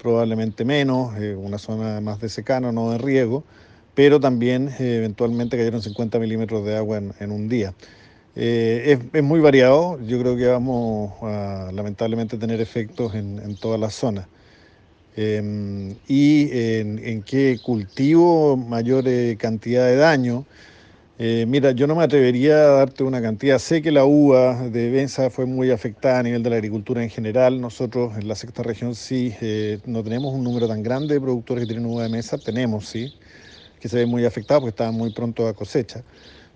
probablemente 0.00 0.64
menos, 0.64 1.16
eh, 1.18 1.34
una 1.36 1.58
zona 1.58 2.00
más 2.00 2.20
de 2.20 2.28
secano, 2.28 2.72
no 2.72 2.90
de 2.90 2.98
riego, 2.98 3.44
pero 3.94 4.20
también 4.20 4.70
eventualmente 4.78 5.56
cayeron 5.56 5.82
50 5.82 6.18
milímetros 6.18 6.64
de 6.64 6.76
agua 6.76 6.98
en, 7.18 7.30
un 7.30 7.48
día. 7.48 7.74
es, 8.34 8.98
muy 9.22 9.40
variado, 9.40 9.98
yo 10.06 10.18
creo 10.20 10.36
que 10.36 10.46
vamos 10.46 11.12
a 11.22 11.70
lamentablemente 11.72 12.38
tener 12.38 12.60
efectos 12.60 13.14
en, 13.14 13.38
en 13.38 13.56
todas 13.56 13.78
las 13.78 13.94
zonas. 13.94 14.26
Em, 15.14 15.94
y 16.08 16.48
en, 16.52 17.22
qué 17.22 17.58
cultivo 17.62 18.56
mayor 18.56 19.04
eh, 19.06 19.36
cantidad 19.38 19.86
de 19.86 19.96
daño. 19.96 20.46
Eh, 21.18 21.44
mira, 21.46 21.72
yo 21.72 21.86
no 21.86 21.94
me 21.94 22.04
atrevería 22.04 22.54
a 22.54 22.68
darte 22.68 23.04
una 23.04 23.20
cantidad. 23.22 23.58
Sé 23.58 23.82
que 23.82 23.92
la 23.92 24.04
uva 24.06 24.68
de 24.68 24.90
Benza 24.90 25.30
fue 25.30 25.46
muy 25.46 25.70
afectada 25.70 26.20
a 26.20 26.22
nivel 26.22 26.42
de 26.42 26.50
la 26.50 26.56
agricultura 26.56 27.02
en 27.02 27.10
general. 27.10 27.60
Nosotros 27.60 28.16
en 28.16 28.28
la 28.28 28.34
sexta 28.34 28.62
región 28.62 28.94
sí 28.94 29.34
eh, 29.42 29.80
no 29.86 30.02
tenemos 30.02 30.34
un 30.34 30.44
número 30.44 30.66
tan 30.68 30.82
grande 30.82 31.14
de 31.14 31.20
productores 31.20 31.62
que 31.64 31.74
tienen 31.74 31.86
uva 31.86 32.04
de 32.04 32.08
mesa. 32.08 32.38
Tenemos, 32.38 32.88
sí, 32.88 33.14
que 33.82 33.88
se 33.88 33.96
ven 33.96 34.08
muy 34.08 34.24
afectados 34.24 34.60
porque 34.60 34.70
estaban 34.70 34.94
muy 34.94 35.12
pronto 35.12 35.48
a 35.48 35.54
cosecha. 35.54 36.04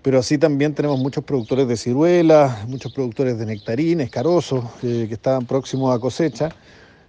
Pero 0.01 0.17
así 0.17 0.37
también 0.37 0.73
tenemos 0.73 0.97
muchos 0.97 1.25
productores 1.25 1.67
de 1.67 1.75
ciruelas, 1.75 2.65
muchos 2.67 2.93
productores 2.93 3.37
de 3.37 3.45
nectarines, 3.45 4.09
carozos, 4.09 4.63
que 4.79 5.09
estaban 5.11 5.45
próximos 5.45 5.93
a 5.93 5.99
cosecha 5.99 6.49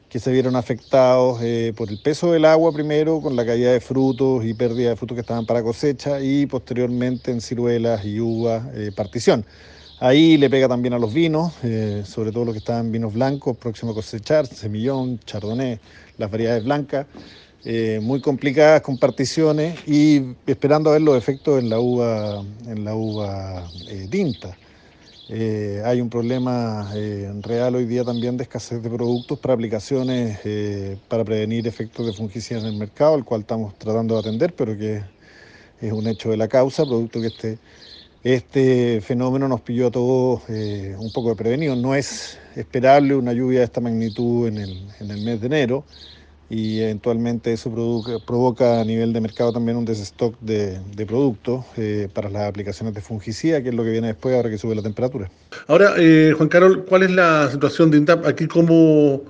que 0.08 0.18
se 0.18 0.32
vieron 0.32 0.56
afectados 0.56 1.38
eh, 1.42 1.74
por 1.76 1.90
el 1.90 2.00
peso 2.00 2.32
del 2.32 2.46
agua 2.46 2.72
primero, 2.72 3.20
con 3.20 3.36
la 3.36 3.44
caída 3.44 3.72
de 3.72 3.80
frutos 3.80 4.44
y 4.44 4.54
pérdida 4.54 4.90
de 4.90 4.96
frutos 4.96 5.14
que 5.14 5.20
estaban 5.20 5.44
para 5.44 5.62
cosecha 5.62 6.20
y 6.20 6.46
posteriormente 6.46 7.30
en 7.30 7.40
ciruelas 7.40 8.04
y 8.04 8.18
uvas, 8.18 8.64
eh, 8.74 8.90
partición. 8.96 9.44
Ahí 10.00 10.36
le 10.38 10.48
pega 10.48 10.68
también 10.68 10.94
a 10.94 10.98
los 10.98 11.12
vinos, 11.12 11.52
eh, 11.62 12.04
sobre 12.06 12.32
todo 12.32 12.46
los 12.46 12.54
que 12.54 12.60
estaban 12.60 12.90
vinos 12.90 13.12
blancos, 13.12 13.56
próximos 13.56 13.92
a 13.92 13.96
cosechar, 13.96 14.46
semillón, 14.46 15.18
chardonnay, 15.26 15.78
las 16.16 16.30
variedades 16.30 16.64
blancas, 16.64 17.06
muy 18.00 18.20
complicadas 18.20 18.80
con 18.82 18.98
particiones 18.98 19.76
y 19.86 20.34
esperando 20.46 20.90
a 20.90 20.94
ver 20.94 21.02
los 21.02 21.16
efectos 21.16 21.58
en 21.58 21.68
la 21.68 21.80
uva, 21.80 22.42
en 22.66 22.84
la 22.84 22.94
uva 22.94 23.68
tinta. 24.10 24.56
Eh, 25.30 25.82
hay 25.84 26.00
un 26.00 26.08
problema 26.08 26.90
eh, 26.94 27.30
real 27.42 27.74
hoy 27.74 27.84
día 27.84 28.02
también 28.02 28.38
de 28.38 28.44
escasez 28.44 28.82
de 28.82 28.88
productos 28.88 29.38
para 29.38 29.52
aplicaciones 29.52 30.38
eh, 30.44 30.96
para 31.06 31.22
prevenir 31.22 31.66
efectos 31.66 32.06
de 32.06 32.14
fungicidas 32.14 32.62
en 32.62 32.70
el 32.70 32.76
mercado, 32.76 33.14
el 33.14 33.24
cual 33.24 33.42
estamos 33.42 33.76
tratando 33.76 34.14
de 34.14 34.20
atender, 34.20 34.54
pero 34.54 34.76
que 34.78 35.02
es 35.82 35.92
un 35.92 36.06
hecho 36.06 36.30
de 36.30 36.38
la 36.38 36.48
causa, 36.48 36.86
producto 36.86 37.20
que 37.20 37.26
este, 37.26 37.58
este 38.24 39.02
fenómeno 39.02 39.48
nos 39.48 39.60
pilló 39.60 39.88
a 39.88 39.90
todos 39.90 40.42
un 40.48 41.12
poco 41.12 41.28
de 41.28 41.36
prevenido. 41.36 41.76
No 41.76 41.94
es 41.94 42.38
esperable 42.56 43.14
una 43.14 43.34
lluvia 43.34 43.58
de 43.58 43.66
esta 43.66 43.82
magnitud 43.82 44.48
en 44.48 44.58
el, 44.58 44.90
en 44.98 45.10
el 45.10 45.20
mes 45.22 45.40
de 45.40 45.46
enero 45.46 45.84
y 46.50 46.80
eventualmente 46.80 47.52
eso 47.52 47.70
provoca, 48.26 48.80
a 48.80 48.84
nivel 48.84 49.12
de 49.12 49.20
mercado 49.20 49.52
también 49.52 49.76
un 49.76 49.84
destock 49.84 50.34
de, 50.40 50.78
de 50.96 51.06
productos 51.06 51.64
eh, 51.76 52.08
para 52.12 52.30
las 52.30 52.48
aplicaciones 52.48 52.94
de 52.94 53.02
fungicida, 53.02 53.62
que 53.62 53.68
es 53.68 53.74
lo 53.74 53.84
que 53.84 53.90
viene 53.90 54.08
después 54.08 54.34
ahora 54.34 54.48
que 54.48 54.56
sube 54.56 54.74
la 54.74 54.82
temperatura. 54.82 55.30
Ahora, 55.66 55.94
eh, 55.98 56.32
Juan 56.36 56.48
Carol, 56.48 56.84
¿cuál 56.86 57.02
es 57.02 57.10
la 57.10 57.50
situación 57.50 57.90
de 57.90 57.98
INDAP? 57.98 58.26
Aquí, 58.26 58.46
¿cómo, 58.46 59.20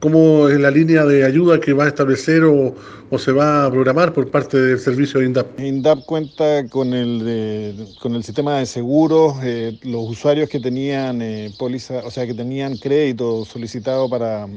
cómo 0.00 0.48
es 0.48 0.58
la 0.58 0.72
línea 0.72 1.04
de 1.04 1.24
ayuda 1.24 1.60
que 1.60 1.72
va 1.72 1.84
a 1.84 1.88
establecer 1.88 2.42
o, 2.42 2.74
o, 3.08 3.18
se 3.20 3.30
va 3.30 3.66
a 3.66 3.70
programar 3.70 4.12
por 4.12 4.28
parte 4.28 4.58
del 4.58 4.80
servicio 4.80 5.20
de 5.20 5.26
INDAP? 5.26 5.60
INDAP 5.60 6.04
cuenta 6.06 6.68
con 6.68 6.92
el, 6.92 7.86
con 8.00 8.16
el 8.16 8.24
sistema 8.24 8.58
de 8.58 8.66
seguros. 8.66 9.36
Eh, 9.44 9.78
los 9.84 10.10
usuarios 10.10 10.48
que 10.48 10.58
tenían 10.58 11.22
póliza, 11.56 12.02
o 12.04 12.10
sea, 12.10 12.26
que 12.26 12.34
tenían 12.34 12.76
crédito 12.78 13.44
solicitado 13.44 14.10
para 14.10 14.48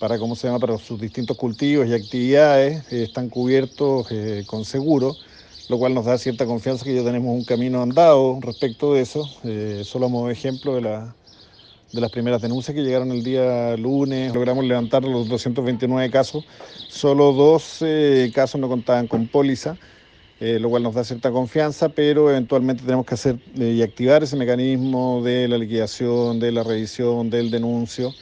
para 0.00 0.18
cómo 0.18 0.34
se 0.34 0.48
llama 0.48 0.58
para 0.58 0.78
sus 0.78 0.98
distintos 0.98 1.36
cultivos 1.36 1.86
y 1.86 1.92
actividades 1.92 2.90
eh, 2.90 3.04
están 3.04 3.28
cubiertos 3.28 4.10
eh, 4.10 4.44
con 4.46 4.64
seguro, 4.64 5.14
lo 5.68 5.78
cual 5.78 5.94
nos 5.94 6.06
da 6.06 6.16
cierta 6.16 6.46
confianza 6.46 6.84
que 6.84 6.94
ya 6.94 7.04
tenemos 7.04 7.32
un 7.32 7.44
camino 7.44 7.82
andado 7.82 8.38
respecto 8.40 8.94
de 8.94 9.02
eso. 9.02 9.28
Eh, 9.44 9.82
solo 9.84 10.06
como 10.06 10.30
ejemplo 10.30 10.74
de, 10.74 10.80
la, 10.80 11.14
de 11.92 12.00
las 12.00 12.10
primeras 12.10 12.40
denuncias 12.40 12.74
que 12.74 12.82
llegaron 12.82 13.12
el 13.12 13.22
día 13.22 13.76
lunes, 13.76 14.34
logramos 14.34 14.64
levantar 14.64 15.04
los 15.04 15.28
229 15.28 16.10
casos, 16.10 16.44
solo 16.88 17.32
dos 17.32 17.84
casos 18.34 18.58
no 18.58 18.68
contaban 18.68 19.06
con 19.06 19.28
póliza. 19.28 19.76
lo 20.40 20.70
cual 20.70 20.82
nos 20.82 20.94
da 20.94 21.04
cierta 21.04 21.30
confianza, 21.30 21.90
pero 21.90 22.30
eventualmente 22.30 22.82
tenemos 22.82 23.04
que 23.04 23.14
hacer 23.14 23.38
y 23.54 23.82
activar 23.82 24.22
ese 24.22 24.36
mecanismo 24.36 25.22
de 25.22 25.46
la 25.46 25.58
liquidación, 25.58 26.40
de 26.40 26.52
la 26.52 26.62
revisión, 26.62 27.28
del 27.28 27.50
denuncio, 27.50 28.14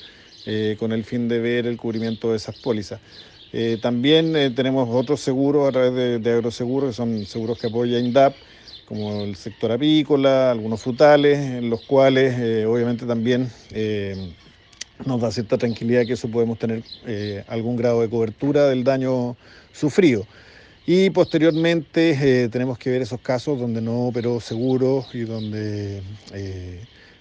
eh, 0.51 0.77
con 0.79 0.93
el 0.93 1.05
fin 1.05 1.29
de 1.29 1.41
ver 1.41 1.67
el 1.67 1.77
cubrimiento 1.77 2.31
de 2.31 2.39
esas 2.39 2.57
pólizas. 2.57 3.01
Eh, 3.53 3.77
también 3.83 4.35
eh, 4.35 4.49
tenemos 4.49 4.89
otros 4.91 5.21
seguros 5.21 5.69
a 5.69 5.73
través 5.73 5.93
de, 5.93 6.19
de, 6.21 6.33
agroseguros, 6.33 6.89
que 6.89 6.97
son 6.97 7.27
seguros 7.27 7.59
que 7.59 7.67
apoya 7.67 7.99
INDAP, 7.99 8.35
como 8.87 9.25
el 9.25 9.37
sector 9.37 9.73
apícola, 9.73 10.51
algunos 10.51 10.81
frutales, 10.81 11.39
en 11.39 11.69
los 11.69 11.83
cuales 11.83 12.65
obviamente 12.67 13.05
también 13.05 13.51
nos 15.05 15.21
da 15.21 15.31
cierta 15.31 15.59
tranquilidad 15.59 16.07
que 16.07 16.15
eso 16.15 16.31
podemos 16.31 16.59
tener 16.59 16.83
algún 17.49 17.77
grado 17.77 18.01
de 18.01 18.09
cobertura 18.09 18.69
del 18.69 18.85
daño 18.85 19.37
sufrido. 19.75 20.27
Y 20.87 21.11
posteriormente 21.11 22.49
tenemos 22.49 22.79
que 22.79 22.89
ver 22.89 23.03
esos 23.03 23.21
casos 23.21 23.61
donde 23.61 23.83
no 23.83 24.07
operó 24.07 24.41
seguro 24.41 25.05
y 25.13 25.21
donde 25.21 26.03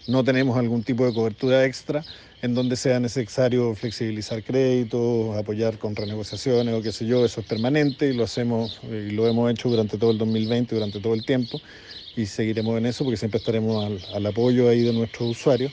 no 0.07 0.23
tenemos 0.23 0.57
algún 0.57 0.83
tipo 0.83 1.05
de 1.05 1.13
cobertura 1.13 1.65
extra 1.65 2.03
en 2.41 2.53
donde 2.53 2.75
sea 2.75 2.99
necesario 2.99 3.73
flexibilizar 3.75 4.43
créditos, 4.43 5.35
apoyar 5.35 5.77
con 5.77 5.95
renegociaciones 5.95 6.73
o 6.75 6.81
qué 6.81 6.91
sé 6.91 7.05
yo, 7.05 7.25
eso 7.25 7.41
es 7.41 7.47
permanente 7.47 8.07
y 8.09 8.13
lo 8.13 8.23
hacemos 8.23 8.79
y 8.83 9.11
lo 9.11 9.27
hemos 9.27 9.51
hecho 9.51 9.69
durante 9.69 9.97
todo 9.97 10.11
el 10.11 10.17
2020, 10.17 10.75
durante 10.75 10.99
todo 10.99 11.13
el 11.13 11.23
tiempo 11.23 11.59
y 12.17 12.25
seguiremos 12.25 12.77
en 12.77 12.87
eso 12.87 13.03
porque 13.03 13.17
siempre 13.17 13.37
estaremos 13.37 14.01
al, 14.13 14.25
apoyo 14.25 14.69
ahí 14.69 14.81
de 14.81 14.91
nuestros 14.91 15.29
usuarios. 15.29 15.71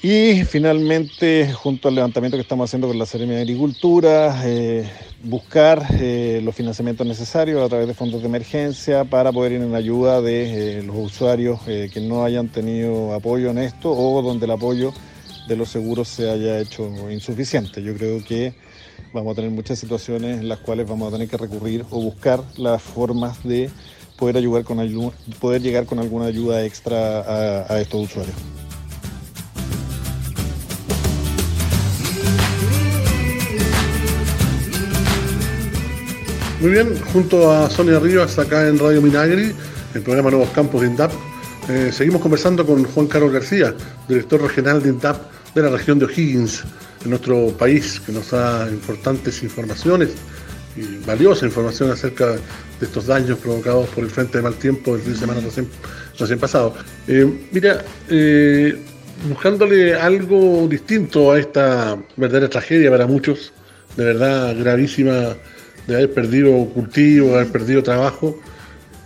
Y 0.00 0.44
finalmente, 0.44 1.52
junto 1.52 1.88
al 1.88 1.96
levantamiento 1.96 2.36
que 2.36 2.42
estamos 2.42 2.70
haciendo 2.70 2.86
con 2.86 2.98
la 2.98 3.04
Seremia 3.04 3.36
de 3.36 3.42
Agricultura, 3.42 4.42
eh, 4.44 4.88
buscar 5.22 5.86
eh, 6.00 6.40
los 6.44 6.54
financiamientos 6.54 7.06
necesarios 7.06 7.64
a 7.64 7.68
través 7.68 7.88
de 7.88 7.94
fondos 7.94 8.20
de 8.20 8.28
emergencia 8.28 9.04
para 9.04 9.32
poder 9.32 9.52
ir 9.52 9.62
en 9.62 9.74
ayuda 9.74 10.20
de 10.20 10.78
eh, 10.78 10.82
los 10.82 10.96
usuarios 10.96 11.60
que 11.62 12.00
no 12.00 12.24
hayan 12.24 12.48
tenido 12.48 13.14
apoyo 13.14 13.50
en 13.50 13.58
esto 13.58 13.90
o 13.90 14.22
donde 14.22 14.46
el 14.46 14.52
apoyo 14.52 14.92
de 15.48 15.56
los 15.56 15.70
seguros 15.70 16.08
se 16.08 16.30
haya 16.30 16.60
hecho 16.60 17.10
insuficiente. 17.10 17.82
Yo 17.82 17.94
creo 17.94 18.22
que 18.22 18.54
vamos 19.12 19.32
a 19.32 19.36
tener 19.36 19.50
muchas 19.50 19.78
situaciones 19.78 20.40
en 20.40 20.48
las 20.48 20.58
cuales 20.58 20.86
vamos 20.86 21.08
a 21.08 21.12
tener 21.12 21.28
que 21.28 21.36
recurrir 21.36 21.84
o 21.90 22.00
buscar 22.00 22.42
las 22.56 22.82
formas 22.82 23.42
de 23.42 23.70
poder, 24.16 24.36
ayudar 24.36 24.64
con 24.64 24.78
poder 25.40 25.62
llegar 25.62 25.86
con 25.86 25.98
alguna 25.98 26.26
ayuda 26.26 26.64
extra 26.64 27.64
a, 27.72 27.80
estos 27.80 28.04
usuarios. 28.04 28.36
Muy 36.60 36.72
bien, 36.72 36.98
junto 37.12 37.52
a 37.52 37.70
Sonia 37.70 38.00
Rivas 38.00 38.36
acá 38.36 38.66
en 38.66 38.80
Radio 38.80 39.00
Minagri, 39.00 39.52
el 39.94 40.02
programa 40.02 40.32
Nuevos 40.32 40.50
Campos 40.50 40.80
de 40.80 40.88
INDAP, 40.88 41.12
eh, 41.68 41.90
seguimos 41.92 42.20
conversando 42.20 42.66
con 42.66 42.82
Juan 42.82 43.06
Carlos 43.06 43.30
García, 43.32 43.76
director 44.08 44.42
regional 44.42 44.82
de 44.82 44.88
INDAP 44.88 45.22
de 45.54 45.62
la 45.62 45.68
región 45.68 46.00
de 46.00 46.06
O'Higgins, 46.06 46.64
en 47.04 47.10
nuestro 47.10 47.56
país, 47.56 48.00
que 48.00 48.10
nos 48.10 48.32
da 48.32 48.68
importantes 48.70 49.40
informaciones 49.44 50.10
y 50.74 50.96
valiosa 51.06 51.46
información 51.46 51.92
acerca 51.92 52.26
de 52.32 52.40
estos 52.82 53.06
daños 53.06 53.38
provocados 53.38 53.88
por 53.90 54.02
el 54.02 54.10
frente 54.10 54.38
de 54.38 54.42
mal 54.42 54.54
tiempo 54.54 54.94
del 54.94 55.02
fin 55.02 55.12
de 55.12 55.18
semana 55.20 55.40
recién, 55.40 56.40
pasado. 56.40 56.74
Eh, 57.06 57.46
mira, 57.52 57.84
eh, 58.08 58.76
buscándole 59.28 59.94
algo 59.94 60.66
distinto 60.68 61.30
a 61.30 61.38
esta 61.38 61.96
verdadera 62.16 62.50
tragedia 62.50 62.90
para 62.90 63.06
muchos, 63.06 63.52
de 63.96 64.04
verdad 64.04 64.56
gravísima, 64.58 65.36
de 65.88 65.94
haber 65.96 66.12
perdido 66.12 66.66
cultivo, 66.66 67.34
haber 67.34 67.48
perdido 67.48 67.82
trabajo, 67.82 68.38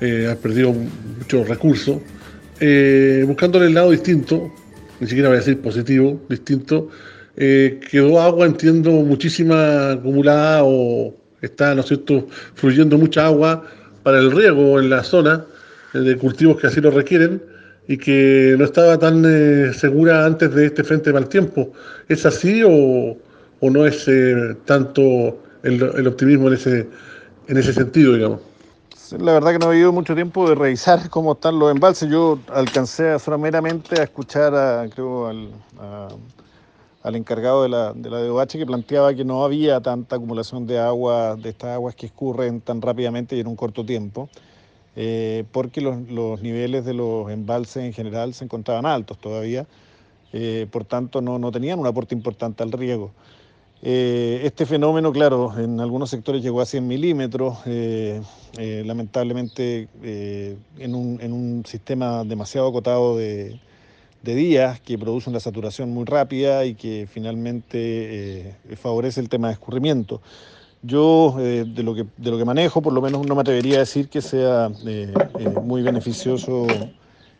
eh, 0.01 0.25
haber 0.27 0.39
perdido 0.39 0.75
muchos 1.19 1.49
recursos, 1.49 1.99
eh, 2.61 3.25
buscándole 3.27 3.67
el 3.67 3.75
lado 3.75 3.93
distinto, 3.93 4.53
ni 4.99 5.07
siquiera 5.07 5.29
voy 5.29 5.37
a 5.37 5.41
decir 5.41 5.61
positivo, 5.61 6.21
distinto, 6.29 6.91
eh, 7.37 7.81
quedó 7.89 8.21
agua, 8.21 8.47
entiendo, 8.47 8.91
muchísima 8.91 9.93
acumulada 9.93 10.65
o 10.65 11.15
está, 11.41 11.75
¿no 11.75 11.83
es 11.83 11.87
cierto?, 11.87 12.27
fluyendo 12.55 12.99
mucha 12.99 13.27
agua 13.27 13.65
para 14.03 14.19
el 14.19 14.33
riego 14.33 14.81
en 14.81 14.91
la 14.91 15.05
zona 15.05 15.45
de 15.95 16.17
cultivos 16.17 16.61
que 16.61 16.67
así 16.67 16.81
lo 16.81 16.91
requieren 16.91 17.41
y 17.87 17.97
que 17.97 18.57
no 18.59 18.65
estaba 18.65 18.99
tan 18.99 19.25
eh, 19.27 19.73
segura 19.73 20.27
antes 20.27 20.53
de 20.55 20.67
este 20.67 20.83
frente 20.83 21.11
de 21.11 21.15
mal 21.15 21.29
tiempo. 21.29 21.73
¿Es 22.09 22.27
así 22.27 22.63
o, 22.65 23.17
no 23.61 23.87
es 23.87 24.09
eh, 24.09 24.57
tanto 24.65 25.42
el, 25.63 26.07
optimismo 26.07 26.49
en 26.49 26.55
ese, 26.55 26.89
en 27.49 27.57
ese 27.57 27.73
sentido, 27.73 28.15
digamos? 28.15 28.41
La 29.19 29.33
verdad 29.33 29.53
que 29.53 29.59
no 29.59 29.67
he 29.67 29.75
habido 29.75 29.93
mucho 29.93 30.15
tiempo 30.15 30.49
de 30.49 30.55
revisar 30.55 31.09
cómo 31.11 31.33
están 31.33 31.59
los 31.59 31.71
embalses. 31.71 32.09
Yo 32.09 32.39
alcancé 32.49 33.11
a 33.11 33.19
solamente 33.19 34.01
a 34.01 34.05
escuchar 34.05 34.55
a, 34.55 34.89
creo, 34.89 35.29
al, 35.29 35.51
al 37.03 37.17
encargado 37.17 37.65
de 37.65 37.69
la, 37.69 37.93
de 37.93 38.11
la 38.11 38.19
DOH 38.19 38.59
que 38.59 38.67
planteaba 38.67 39.15
que 39.15 39.25
no 39.25 39.45
había 39.45 39.81
tanta 39.81 40.17
acumulación 40.17 40.67
de 40.67 40.79
agua, 40.79 41.37
de 41.37 41.51
estas 41.51 41.71
aguas 41.71 41.95
que 41.95 42.07
escurren 42.07 42.61
tan 42.61 42.81
rápidamente 42.81 43.37
y 43.37 43.41
en 43.41 43.49
un 43.49 43.57
corto 43.57 43.85
tiempo. 43.85 44.29
Eh, 44.95 45.45
porque 45.53 45.81
los, 45.81 46.43
niveles 46.43 46.85
de 46.85 46.95
los 46.95 47.31
embalses 47.31 47.85
en 47.85 47.93
general 47.93 48.35
se 48.35 48.45
encontraban 48.45 48.85
altos 48.85 49.19
todavía, 49.19 49.67
eh, 50.35 50.67
por 50.71 50.85
tanto 50.85 51.23
no, 51.23 51.51
tenían 51.51 51.79
un 51.79 51.87
aporte 51.87 52.15
importante 52.15 52.63
al 52.63 52.73
riego. 52.73 53.11
Eh, 53.85 54.43
este 54.45 54.65
fenómeno, 54.65 55.13
claro, 55.13 55.59
en 55.59 55.81
algunos 55.81 56.11
sectores 56.11 56.43
llegó 56.43 56.61
a 56.61 56.67
100 56.67 56.87
milímetros, 56.87 57.59
lamentablemente 58.57 59.89
en 60.79 60.95
un, 60.95 61.65
sistema 61.67 62.23
demasiado 62.25 62.69
acotado 62.69 63.17
de, 63.17 63.59
días 64.23 64.81
que 64.81 64.97
produce 64.97 65.29
una 65.29 65.41
saturación 65.41 65.91
muy 65.91 66.05
rápida 66.05 66.65
y 66.65 66.75
que 66.75 67.09
finalmente 67.11 68.55
favorece 68.77 69.21
el 69.21 69.29
tema 69.29 69.49
de 69.49 69.55
escurrimiento. 69.55 70.23
Yo, 70.85 71.37
eh, 71.39 71.65
de, 71.65 71.83
lo 71.85 71.95
que, 71.95 72.45
manejo, 72.45 72.83
por 72.83 72.93
lo 72.93 73.01
menos 73.01 73.25
no 73.25 73.37
me 73.37 73.43
atrevería 73.43 73.77
a 73.77 73.81
decir 73.81 74.09
que 74.09 74.21
sea 74.21 74.69
eh, 74.85 75.15
eh, 75.39 75.49
muy 75.63 75.81
beneficioso 75.81 76.91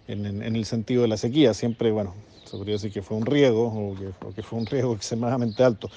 en, 0.07 0.43
el 0.43 0.65
sentido 0.65 1.03
de 1.03 1.09
la 1.09 1.17
sequía. 1.17 1.53
Siempre, 1.53 1.91
bueno, 1.91 2.15
se 2.45 2.57
podría 2.57 2.75
decir 2.75 2.93
que 2.93 3.03
fue 3.03 3.17
un 3.17 3.27
riego 3.27 3.67
o 3.67 3.97
que, 3.97 4.35
que 4.37 4.43
fue 4.45 4.61
un 4.61 4.67
riego 4.67 4.95
extremadamente 4.95 5.65
alto, 5.65 5.91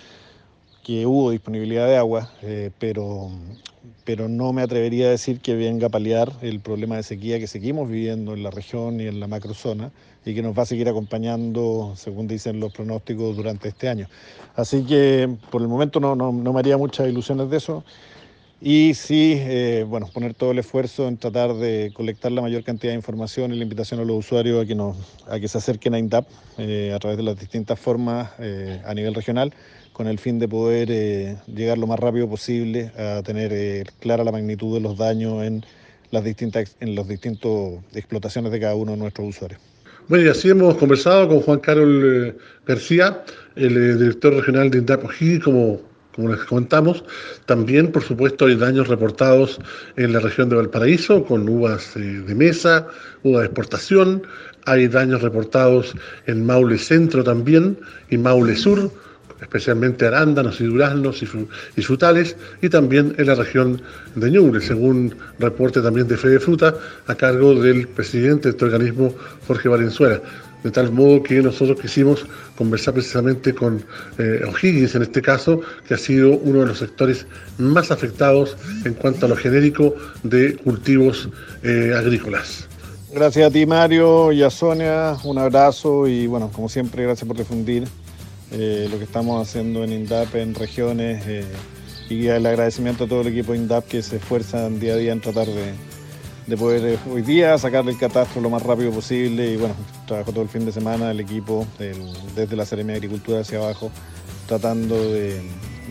que 0.85 1.07
hubo 1.07 1.31
disponibilidad 1.31 1.87
de 1.87 1.97
agua, 1.97 2.31
pero, 2.77 3.31
pero 4.03 4.29
no 4.29 4.53
me 4.53 4.61
atrevería 4.61 5.07
a 5.07 5.09
decir 5.09 5.39
que 5.39 5.55
venga 5.55 5.87
a 5.87 5.89
paliar 5.89 6.31
el 6.43 6.59
problema 6.59 6.95
de 6.95 7.01
sequía 7.03 7.39
que 7.39 7.47
seguimos 7.47 7.89
viviendo 7.89 8.35
en 8.35 8.43
la 8.43 8.51
región 8.51 9.01
y 9.01 9.07
en 9.07 9.19
la 9.19 9.27
macrozona 9.27 9.91
y 10.25 10.33
que 10.33 10.41
nos 10.41 10.57
va 10.57 10.63
a 10.63 10.65
seguir 10.65 10.89
acompañando, 10.89 11.93
según 11.95 12.27
dicen 12.27 12.59
los 12.59 12.73
pronósticos, 12.73 13.35
durante 13.35 13.69
este 13.69 13.87
año. 13.87 14.07
Así 14.55 14.83
que 14.83 15.29
por 15.51 15.61
el 15.61 15.67
momento 15.67 15.99
no, 15.99 16.15
no, 16.15 16.31
me 16.31 16.59
haría 16.59 16.77
muchas 16.77 17.07
ilusiones 17.07 17.49
de 17.49 17.57
eso. 17.57 17.83
Y 18.61 18.93
sí, 18.93 19.33
eh, 19.37 19.85
bueno, 19.87 20.07
poner 20.11 20.33
todo 20.33 20.51
el 20.51 20.59
esfuerzo 20.59 21.07
en 21.07 21.17
tratar 21.17 21.53
de 21.55 21.91
colectar 21.93 22.31
la 22.31 22.41
mayor 22.41 22.63
cantidad 22.63 22.93
de 22.93 22.95
información 22.95 23.53
y 23.53 23.57
la 23.57 23.63
invitación 23.63 23.99
a 23.99 24.05
los 24.05 24.17
usuarios 24.17 24.63
a 24.63 24.65
que, 24.65 24.73
nos, 24.73 24.95
a 25.27 25.39
que 25.39 25.47
se 25.47 25.57
acerquen 25.57 25.93
a 25.93 25.99
INDAP 25.99 26.25
eh, 26.57 26.91
a 26.95 26.99
través 26.99 27.17
de 27.17 27.23
las 27.23 27.37
distintas 27.37 27.79
formas 27.79 28.31
eh, 28.39 28.81
a 28.85 28.93
nivel 28.93 29.13
regional, 29.13 29.53
con 29.95 30.07
el 30.07 30.19
fin 30.19 30.39
de 30.39 30.49
poder 30.49 30.89
llegar 31.47 31.77
lo 31.77 31.87
más 31.87 31.97
rápido 31.97 32.27
posible 32.27 32.91
a 32.97 33.23
tener 33.23 33.87
clara 34.01 34.25
la 34.25 34.31
magnitud 34.33 34.73
de 34.73 34.81
los 34.81 34.97
daños 34.97 35.41
en 35.45 35.63
las 36.11 36.23
distintas 36.23 36.75
en 36.81 36.95
las 36.95 37.07
distintas 37.07 37.79
explotaciones 37.93 38.51
de 38.51 38.59
cada 38.59 38.75
uno 38.75 38.91
de 38.91 38.97
nuestros 38.97 39.29
usuarios. 39.29 39.61
Bueno, 40.09 40.25
y 40.25 40.27
así 40.27 40.49
hemos 40.49 40.75
conversado 40.75 41.29
con 41.29 41.39
Juan 41.41 41.59
Carol 41.59 42.27
eh, 42.27 42.35
García, 42.67 43.23
el 43.55 43.75
eh, 43.75 43.95
director 43.95 44.33
regional 44.33 44.69
de 44.69 44.79
INDAP 44.79 45.03
como, 45.43 45.81
como 46.13 46.29
les 46.29 46.43
comentamos. 46.43 47.03
También, 47.45 47.91
por 47.91 48.03
supuesto, 48.03 48.45
hay 48.45 48.55
daños 48.55 48.87
reportados 48.87 49.59
en 49.95 50.13
la 50.13 50.19
región 50.19 50.49
de 50.49 50.57
Valparaíso 50.57 51.23
con 51.25 51.47
uvas 51.49 51.95
eh, 51.95 52.01
de 52.01 52.35
mesa, 52.35 52.85
uvas 53.23 53.41
de 53.41 53.45
exportación. 53.47 54.23
Hay 54.65 54.87
daños 54.87 55.21
reportados 55.21 55.95
en 56.27 56.45
Maule 56.45 56.77
Centro 56.77 57.23
también 57.23 57.79
y 58.11 58.17
Maule 58.17 58.55
Sur 58.55 58.91
especialmente 59.45 60.05
arándanos 60.05 60.59
y 60.59 60.65
duraznos 60.65 61.21
y, 61.21 61.81
frutales, 61.81 62.35
y 62.61 62.69
también 62.69 63.15
en 63.17 63.27
la 63.27 63.35
región 63.35 63.81
de 64.15 64.31
Ñuble, 64.31 64.59
según 64.59 65.15
reporte 65.39 65.81
también 65.81 66.07
de 66.07 66.17
Fede 66.17 66.39
Fruta, 66.39 66.73
a 67.07 67.15
cargo 67.15 67.53
del 67.55 67.87
presidente 67.87 68.49
de 68.49 68.49
este 68.51 68.65
organismo, 68.65 69.13
Jorge 69.47 69.69
Valenzuela. 69.69 70.19
De 70.63 70.71
tal 70.71 70.91
modo 70.91 71.21
que 71.21 71.43
nosotros 71.43 71.79
quisimos 71.79 72.25
conversar 72.57 72.95
precisamente 72.95 73.53
con 73.53 73.83
eh, 74.17 74.41
O'Higgins 74.47 74.95
en 74.95 75.03
este 75.03 75.21
caso, 75.21 75.61
que 75.87 75.93
ha 75.93 75.97
sido 75.97 76.31
uno 76.31 76.61
de 76.61 76.65
los 76.65 76.79
sectores 76.79 77.27
más 77.59 77.91
afectados 77.91 78.57
en 78.83 78.95
cuanto 78.95 79.27
a 79.27 79.29
lo 79.29 79.35
genérico 79.35 79.93
de 80.23 80.55
cultivos 80.55 81.29
eh, 81.61 81.93
agrícolas. 81.95 82.67
Gracias 83.13 83.47
a 83.47 83.51
ti 83.51 83.65
Mario 83.67 84.31
y 84.31 84.41
a 84.41 84.49
Sonia, 84.49 85.15
un 85.23 85.37
abrazo 85.37 86.07
y 86.07 86.25
bueno, 86.25 86.49
como 86.51 86.67
siempre, 86.67 87.03
gracias 87.03 87.27
por 87.27 87.37
difundir 87.37 87.83
eh, 88.51 88.87
lo 88.91 88.97
que 88.97 89.05
estamos 89.05 89.47
haciendo 89.47 89.83
en 89.83 89.91
INDAP 89.91 90.35
en 90.35 90.53
regiones 90.53 91.25
eh, 91.25 91.45
y 92.09 92.27
el 92.27 92.45
agradecimiento 92.45 93.05
a 93.05 93.07
todo 93.07 93.21
el 93.21 93.27
equipo 93.27 93.53
de 93.53 93.57
INDAP 93.57 93.87
que 93.87 94.03
se 94.03 94.17
esfuerzan 94.17 94.79
día 94.79 94.93
a 94.93 94.97
día 94.97 95.13
en 95.13 95.21
tratar 95.21 95.47
de, 95.47 96.57
poder 96.57 96.93
eh, 96.93 96.99
hoy 97.11 97.23
día 97.23 97.57
sacarle 97.57 97.91
el 97.91 97.97
catastro 97.97 98.41
lo 98.41 98.51
más 98.51 98.61
rápido 98.61 98.91
posible 98.91 99.51
y 99.51 99.57
bueno, 99.57 99.75
trabajo 100.05 100.31
todo 100.31 100.43
el 100.43 100.49
fin 100.49 100.63
de 100.63 100.71
semana 100.71 101.09
el 101.09 101.19
equipo 101.19 101.65
desde 102.35 102.55
la 102.55 102.65
Seremia 102.65 102.93
de 102.93 102.97
Agricultura 102.97 103.39
hacia 103.39 103.57
abajo 103.57 103.91
tratando 104.47 104.95
de, 104.95 105.41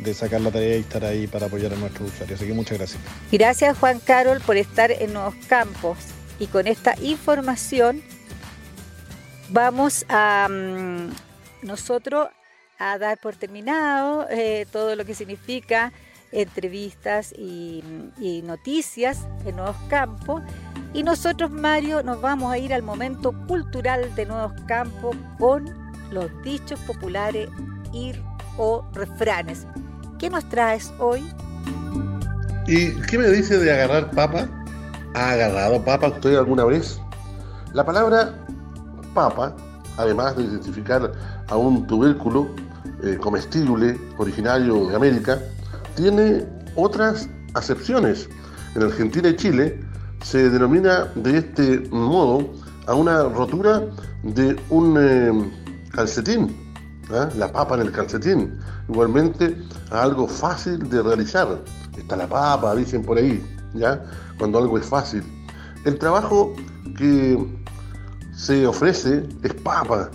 de, 0.04 0.14
sacar 0.14 0.40
la 0.40 0.52
tarea 0.52 0.76
y 0.76 0.80
estar 0.80 1.04
ahí 1.04 1.26
para 1.26 1.46
apoyar 1.46 1.72
a 1.72 1.76
nuestros 1.76 2.12
usuarios. 2.12 2.38
Así 2.38 2.48
que 2.48 2.54
muchas 2.54 2.78
gracias. 2.78 3.02
Gracias 3.32 3.76
Juan 3.78 3.98
Carol 3.98 4.40
por 4.40 4.56
estar 4.56 4.92
en 4.92 5.12
Nuevos 5.12 5.34
Campos 5.48 5.98
y 6.38 6.46
con 6.46 6.68
esta 6.68 6.94
información 7.02 8.00
vamos 9.50 10.06
a 10.08 10.48
mm, 10.48 11.66
nosotros 11.66 12.28
a 12.78 12.98
dar 12.98 13.18
por 13.18 13.36
terminado 13.36 14.26
eh, 14.30 14.66
todo 14.70 14.96
lo 14.96 15.04
que 15.04 15.14
significa 15.14 15.92
entrevistas 16.34 17.32
y, 17.36 17.82
noticias 18.44 19.26
en 19.46 19.56
Nuevos 19.56 19.76
Campos. 19.88 20.42
Y 20.92 21.02
nosotros, 21.02 21.50
Mario, 21.50 22.02
nos 22.02 22.20
vamos 22.20 22.52
a 22.52 22.58
ir 22.58 22.74
al 22.74 22.82
momento 22.82 23.32
cultural 23.46 24.14
de 24.14 24.26
Nuevos 24.26 24.52
Campos 24.66 25.16
con 25.38 25.64
los 26.10 26.30
dichos 26.42 26.78
populares 26.80 27.48
ir 27.92 28.20
o 28.58 28.84
refranes. 28.92 29.66
¿Qué 30.18 30.28
nos 30.30 30.48
traes 30.48 30.92
hoy? 30.98 31.22
¿Y 32.66 32.92
qué 33.02 33.18
me 33.18 33.28
dice 33.28 33.58
de 33.58 33.72
agarrar 33.72 34.10
papa? 34.10 34.48
¿Ha 35.14 35.30
agarrado 35.32 35.84
papa 35.84 36.08
usted 36.08 36.36
alguna 36.36 36.64
vez? 36.64 37.00
La 37.72 37.84
palabra 37.84 38.34
papa, 39.14 39.54
además 39.96 40.36
de 40.36 40.44
identificar 40.44 41.12
a 41.48 41.56
un 41.56 41.86
tubérculo 41.86 42.48
eh, 43.04 43.18
comestible 43.18 43.98
originario 44.18 44.86
de 44.88 44.96
América, 44.96 45.38
tiene 45.94 46.44
otras 46.74 47.28
acepciones. 47.54 48.28
En 48.74 48.82
Argentina 48.82 49.28
y 49.28 49.36
Chile 49.36 49.80
se 50.22 50.48
denomina 50.48 51.04
de 51.14 51.38
este 51.38 51.80
modo 51.90 52.50
a 52.86 52.94
una 52.94 53.24
rotura 53.24 53.82
de 54.22 54.58
un 54.70 54.96
eh, 54.98 55.32
calcetín, 55.92 56.56
¿ah? 57.10 57.28
la 57.36 57.52
papa 57.52 57.74
en 57.74 57.82
el 57.82 57.92
calcetín. 57.92 58.58
Igualmente 58.88 59.56
a 59.90 60.02
algo 60.02 60.26
fácil 60.26 60.88
de 60.88 61.02
realizar. 61.02 61.62
Está 61.96 62.16
la 62.16 62.26
papa, 62.26 62.74
dicen 62.74 63.02
por 63.02 63.18
ahí, 63.18 63.42
¿ya? 63.74 64.02
Cuando 64.38 64.58
algo 64.58 64.78
es 64.78 64.86
fácil. 64.86 65.22
El 65.84 65.98
trabajo 65.98 66.54
que 66.96 67.38
se 68.34 68.66
ofrece 68.66 69.28
es 69.42 69.54
papa, 69.54 70.10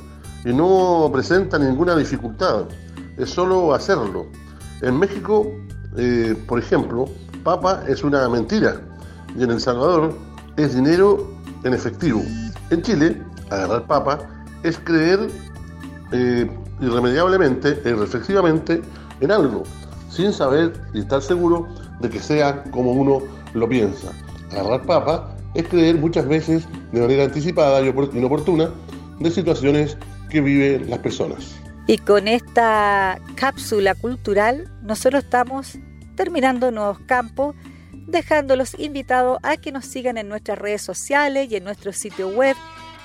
y 0.46 0.54
no 0.54 1.10
presenta 1.12 1.58
ninguna 1.60 1.96
dificultad, 1.96 2.66
es 3.18 3.30
solo 3.30 3.74
hacerlo. 3.74 4.28
En 4.82 4.98
México, 4.98 5.52
eh, 5.98 6.36
por 6.48 6.60
ejemplo, 6.60 7.06
papa 7.44 7.84
es 7.88 8.04
una 8.04 8.28
mentira 8.30 8.82
y 9.38 9.44
en 9.44 9.52
El 9.52 9.60
Salvador 9.60 10.14
es 10.58 10.76
dinero 10.76 11.28
en 11.64 11.74
efectivo. 11.74 12.22
En 12.70 12.82
Chile, 12.82 13.22
agarrar 13.50 13.86
papa 13.88 14.20
es 14.64 14.80
creer 14.80 15.28
eh, 16.12 16.50
irremediablemente 16.80 17.82
e 17.84 17.90
irreflexivamente 17.90 18.82
en 19.20 19.32
algo, 19.32 19.64
sin 20.10 20.32
saber 20.32 20.74
y 20.94 21.00
estar 21.00 21.22
seguro 21.22 21.68
de 22.00 22.10
que 22.10 22.20
sea 22.20 22.64
como 22.72 22.92
uno 22.94 23.20
lo 23.54 23.68
piensa. 23.68 24.12
Agarrar 24.52 24.84
papa 24.84 25.36
es 25.54 25.68
creer 25.68 25.98
muchas 25.98 26.28
veces 26.28 26.68
de 26.92 27.02
manera 27.02 27.26
anticipada 27.26 27.82
y 27.82 27.90
inoportuna 27.90 28.70
de 29.20 29.32
situaciones 29.32 29.98
que 30.30 30.42
viven 30.42 30.90
las 30.90 31.00
personas. 31.00 31.56
Y 31.88 31.98
con 31.98 32.28
esta 32.28 33.18
cápsula 33.36 33.96
cultural, 33.96 34.70
nosotros 34.84 35.24
estamos 35.24 35.80
terminando 36.16 36.70
nuevos 36.72 37.00
campos, 37.00 37.56
dejándolos 37.92 38.78
invitados 38.78 39.40
a 39.42 39.58
que 39.58 39.72
nos 39.72 39.86
sigan 39.86 40.18
en 40.18 40.30
nuestras 40.30 40.60
redes 40.60 40.84
sociales 40.84 41.52
y 41.52 41.56
en 41.56 41.64
nuestro 41.64 41.92
sitio 41.92 42.30
web 42.30 42.56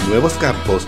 Nuevos 0.10 0.34
Campos 0.36 0.88